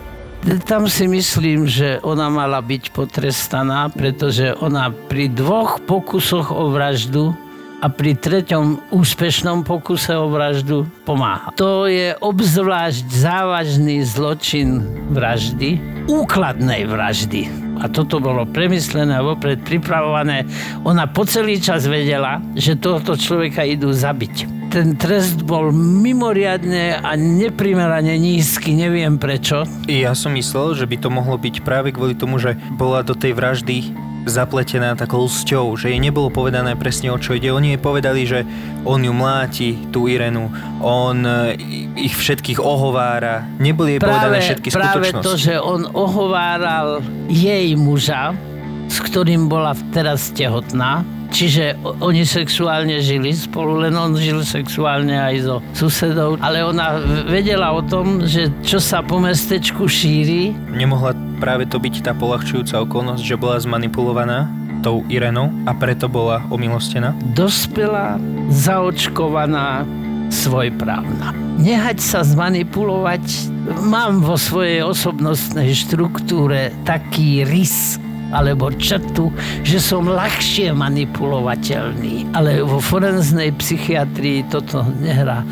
Tam 0.68 0.92
si 0.92 1.08
myslím, 1.08 1.72
že 1.72 2.04
ona 2.04 2.28
mala 2.28 2.60
byť 2.60 2.92
potrestaná, 2.92 3.88
pretože 3.88 4.52
ona 4.60 4.92
pri 4.92 5.32
dvoch 5.32 5.80
pokusoch 5.88 6.52
o 6.52 6.68
vraždu 6.68 7.32
a 7.80 7.88
pri 7.88 8.20
treťom 8.20 8.92
úspešnom 8.92 9.64
pokuse 9.64 10.12
o 10.20 10.28
vraždu 10.28 10.84
pomáha. 11.08 11.56
To 11.56 11.88
je 11.88 12.12
obzvlášť 12.20 13.08
závažný 13.08 14.04
zločin 14.04 14.84
vraždy, 15.16 15.80
úkladnej 16.12 16.84
vraždy. 16.92 17.48
A 17.80 17.88
toto 17.88 18.20
bolo 18.20 18.44
premyslené 18.52 19.16
a 19.16 19.24
vopred 19.24 19.64
pripravované. 19.64 20.44
Ona 20.84 21.08
po 21.08 21.24
celý 21.24 21.64
čas 21.64 21.88
vedela, 21.88 22.44
že 22.52 22.76
tohoto 22.76 23.16
človeka 23.16 23.64
idú 23.64 23.96
zabiť 23.96 24.61
ten 24.72 24.96
trest 24.96 25.44
bol 25.44 25.76
mimoriadne 25.76 27.04
a 27.04 27.20
neprimerane 27.20 28.16
nízky, 28.16 28.72
neviem 28.72 29.20
prečo. 29.20 29.68
Ja 29.92 30.16
som 30.16 30.32
myslel, 30.40 30.80
že 30.80 30.88
by 30.88 30.96
to 30.96 31.10
mohlo 31.12 31.36
byť 31.36 31.60
práve 31.60 31.92
kvôli 31.92 32.16
tomu, 32.16 32.40
že 32.40 32.56
bola 32.80 33.04
do 33.04 33.12
tej 33.12 33.36
vraždy 33.36 33.92
zapletená 34.24 34.94
takou 34.96 35.26
lsťou, 35.28 35.76
že 35.76 35.92
jej 35.92 36.00
nebolo 36.00 36.30
povedané 36.32 36.78
presne 36.80 37.12
o 37.12 37.18
čo 37.18 37.36
ide. 37.36 37.52
Oni 37.52 37.76
jej 37.76 37.82
povedali, 37.82 38.24
že 38.24 38.48
on 38.86 39.02
ju 39.02 39.12
mláti, 39.12 39.76
tú 39.90 40.06
Irenu, 40.06 40.48
on 40.80 41.26
e, 41.26 41.58
ich 41.98 42.14
všetkých 42.14 42.62
ohovára. 42.62 43.44
Neboli 43.58 43.98
jej 43.98 44.02
práve, 44.02 44.30
povedané 44.30 44.38
všetky 44.46 44.70
práve 44.72 45.10
skutočnosti. 45.10 45.26
to, 45.26 45.34
že 45.36 45.54
on 45.58 45.90
ohováral 45.90 47.02
jej 47.28 47.74
muža, 47.74 48.38
s 48.88 48.98
ktorým 49.02 49.50
bola 49.50 49.74
teraz 49.90 50.30
tehotná, 50.38 51.02
Čiže 51.32 51.80
oni 52.04 52.28
sexuálne 52.28 53.00
žili 53.00 53.32
spolu, 53.32 53.88
len 53.88 53.96
on 53.96 54.12
žil 54.20 54.44
sexuálne 54.44 55.16
aj 55.16 55.36
so 55.48 55.56
susedou. 55.72 56.36
Ale 56.44 56.60
ona 56.60 57.00
vedela 57.24 57.72
o 57.72 57.80
tom, 57.80 58.28
že 58.28 58.52
čo 58.68 58.84
sa 58.84 59.00
po 59.00 59.18
mestečku 59.18 59.88
šíri. 59.88 60.52
Nemohla 60.76 61.16
práve 61.40 61.64
to 61.66 61.80
byť 61.80 62.04
tá 62.04 62.12
polahčujúca 62.12 62.84
okolnosť, 62.84 63.24
že 63.24 63.40
bola 63.40 63.58
zmanipulovaná 63.64 64.52
tou 64.84 65.06
Irenou 65.08 65.54
a 65.70 65.72
preto 65.78 66.10
bola 66.10 66.44
omilostená? 66.50 67.16
Dospela, 67.38 68.18
zaočkovaná, 68.50 69.86
svojprávna. 70.34 71.38
Nehať 71.62 72.02
sa 72.02 72.26
zmanipulovať. 72.26 73.54
Mám 73.86 74.26
vo 74.26 74.34
svojej 74.42 74.82
osobnostnej 74.82 75.78
štruktúre 75.78 76.74
taký 76.82 77.46
rys, 77.46 78.01
alebo 78.32 78.72
črtu, 78.72 79.30
že 79.62 79.78
som 79.78 80.08
ľahšie 80.08 80.72
manipulovateľný. 80.74 82.32
Ale 82.36 82.64
vo 82.64 82.80
forenznej 82.80 83.52
psychiatrii 83.56 84.48
toto 84.48 84.84
nehrá. 85.00 85.44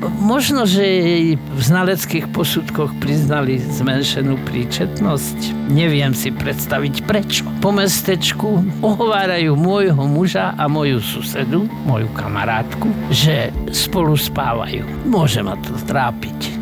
Možno, 0.00 0.64
že 0.64 0.80
jej 0.80 1.26
v 1.36 1.60
znaleckých 1.60 2.32
posudkoch 2.32 2.96
priznali 3.04 3.60
zmenšenú 3.60 4.40
príčetnosť. 4.48 5.68
Neviem 5.68 6.16
si 6.16 6.32
predstaviť 6.32 7.04
prečo. 7.04 7.44
Po 7.60 7.68
mestečku 7.68 8.64
ohovárajú 8.80 9.52
môjho 9.60 10.00
muža 10.08 10.56
a 10.56 10.64
moju 10.72 11.04
susedu, 11.04 11.68
moju 11.84 12.08
kamarátku, 12.16 12.88
že 13.12 13.52
spolu 13.76 14.16
spávajú. 14.16 14.88
Môže 15.04 15.44
ma 15.44 15.60
to 15.60 15.76
trápiť 15.84 16.59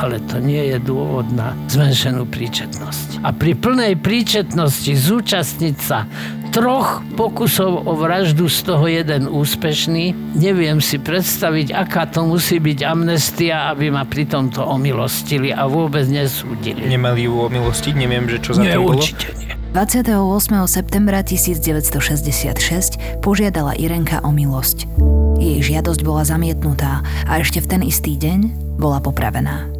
ale 0.00 0.16
to 0.24 0.40
nie 0.40 0.72
je 0.72 0.80
dôvod 0.80 1.28
na 1.36 1.52
zmenšenú 1.68 2.24
príčetnosť. 2.24 3.20
A 3.20 3.36
pri 3.36 3.52
plnej 3.52 4.00
príčetnosti 4.00 4.96
zúčastniť 4.96 5.76
sa 5.76 6.08
troch 6.50 6.98
pokusov 7.14 7.86
o 7.86 7.94
vraždu, 7.94 8.50
z 8.50 8.58
toho 8.66 8.90
jeden 8.90 9.30
úspešný, 9.30 10.34
neviem 10.34 10.82
si 10.82 10.98
predstaviť, 10.98 11.70
aká 11.70 12.10
to 12.10 12.26
musí 12.26 12.58
byť 12.58 12.82
amnestia, 12.82 13.70
aby 13.70 13.92
ma 13.92 14.02
pri 14.02 14.26
tomto 14.26 14.66
omilostili 14.66 15.54
a 15.54 15.70
vôbec 15.70 16.10
nesúdili. 16.10 16.90
Nemali 16.90 17.30
ju 17.30 17.46
omilostiť, 17.46 17.94
neviem, 17.94 18.26
že 18.26 18.42
čo 18.42 18.58
za 18.58 18.66
nie, 18.66 18.74
tým 18.74 18.82
bolo. 18.82 18.98
určite 18.98 19.30
nie. 19.38 19.54
28. 19.70 20.18
septembra 20.66 21.22
1966 21.22 23.22
požiadala 23.22 23.78
Irenka 23.78 24.18
o 24.26 24.34
milosť. 24.34 24.90
Jej 25.38 25.62
žiadosť 25.62 26.02
bola 26.02 26.26
zamietnutá 26.26 27.06
a 27.30 27.38
ešte 27.38 27.62
v 27.62 27.78
ten 27.78 27.80
istý 27.86 28.18
deň 28.18 28.50
bola 28.82 28.98
popravená. 28.98 29.79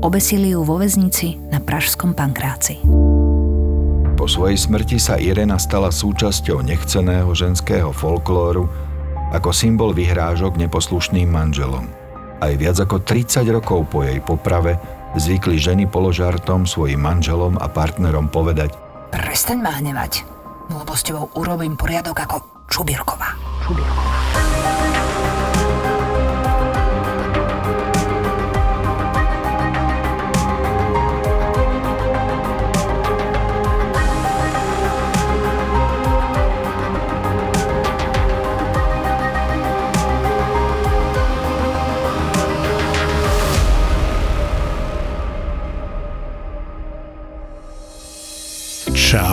Obesili 0.00 0.56
ju 0.56 0.64
vo 0.64 0.80
väznici 0.80 1.36
na 1.52 1.60
Pražskom 1.60 2.16
pankráci. 2.16 2.80
Po 4.16 4.24
svojej 4.24 4.56
smrti 4.56 4.96
sa 4.96 5.20
Irena 5.20 5.60
stala 5.60 5.92
súčasťou 5.92 6.64
nechceného 6.64 7.28
ženského 7.36 7.92
folklóru 7.92 8.64
ako 9.36 9.52
symbol 9.52 9.92
vyhrážok 9.92 10.56
neposlušným 10.56 11.28
manželom. 11.28 11.84
Aj 12.40 12.52
viac 12.56 12.80
ako 12.80 13.04
30 13.04 13.44
rokov 13.52 13.92
po 13.92 14.00
jej 14.00 14.24
poprave 14.24 14.80
zvykli 15.20 15.60
ženy 15.60 15.84
položartom 15.84 16.64
svojim 16.64 17.04
manželom 17.04 17.60
a 17.60 17.68
partnerom 17.68 18.32
povedať 18.32 18.72
Prestaň 19.12 19.60
ma 19.60 19.76
hnevať, 19.76 20.24
lebo 20.72 20.96
s 20.96 21.04
tebou 21.04 21.28
urobím 21.36 21.76
poriadok 21.76 22.24
ako 22.24 22.36
Čubírková. 22.72 23.36
Čubírková. 23.68 23.99
Russia. 49.12 49.29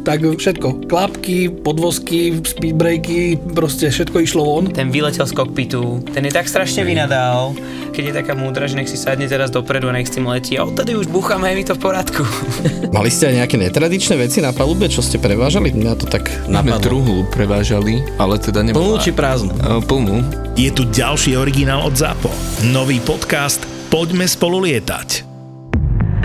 Tak 0.00 0.24
všetko, 0.24 0.88
klapky, 0.88 1.52
podvozky, 1.52 2.40
speedbreaky, 2.40 3.36
proste 3.52 3.92
všetko 3.92 4.16
išlo 4.24 4.42
von. 4.42 4.64
Ten 4.72 4.88
vyletel 4.88 5.28
z 5.28 5.36
kokpitu, 5.36 6.00
ten 6.16 6.24
je 6.24 6.32
tak 6.32 6.48
strašne 6.48 6.88
vynadal, 6.88 7.52
keď 7.92 8.02
je 8.08 8.14
taká 8.24 8.32
múdra, 8.32 8.64
že 8.64 8.80
nech 8.80 8.88
si 8.88 8.96
sadne 8.96 9.28
teraz 9.28 9.52
dopredu 9.52 9.92
a 9.92 9.94
nech 9.94 10.08
s 10.08 10.16
tým 10.16 10.24
letí 10.24 10.56
a 10.56 10.64
odtedy 10.64 10.96
už 10.96 11.12
búchame, 11.12 11.52
je 11.52 11.56
mi 11.60 11.64
to 11.68 11.76
v 11.76 11.80
poriadku. 11.84 12.22
Mali 12.96 13.12
ste 13.12 13.28
aj 13.28 13.44
nejaké 13.44 13.56
netradičné 13.60 14.14
veci 14.16 14.40
na 14.40 14.56
palube, 14.56 14.88
čo 14.88 15.04
ste 15.04 15.20
prevážali? 15.20 15.76
Mňa 15.76 15.92
to 16.00 16.06
tak 16.08 16.32
napadlo. 16.48 16.80
truhlu 16.80 17.16
prevážali, 17.28 18.00
ale 18.16 18.40
teda 18.40 18.64
Plnú 18.64 18.96
nebola... 18.96 19.04
či 19.04 19.12
prázdnu? 19.12 19.52
E, 19.52 19.84
Plnú. 19.84 20.16
Je 20.56 20.70
tu 20.72 20.88
ďalší 20.88 21.36
originál 21.36 21.84
od 21.84 21.94
ZAPO. 21.94 22.32
Nový 22.72 22.98
podcast 23.04 23.62
Poďme 23.90 24.22
spolu 24.30 24.62
lietať. 24.62 25.26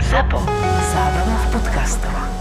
Zapo. 0.06 0.38
Zábrná 0.94 1.34
v 1.34 1.48
podcastov. 1.50 2.35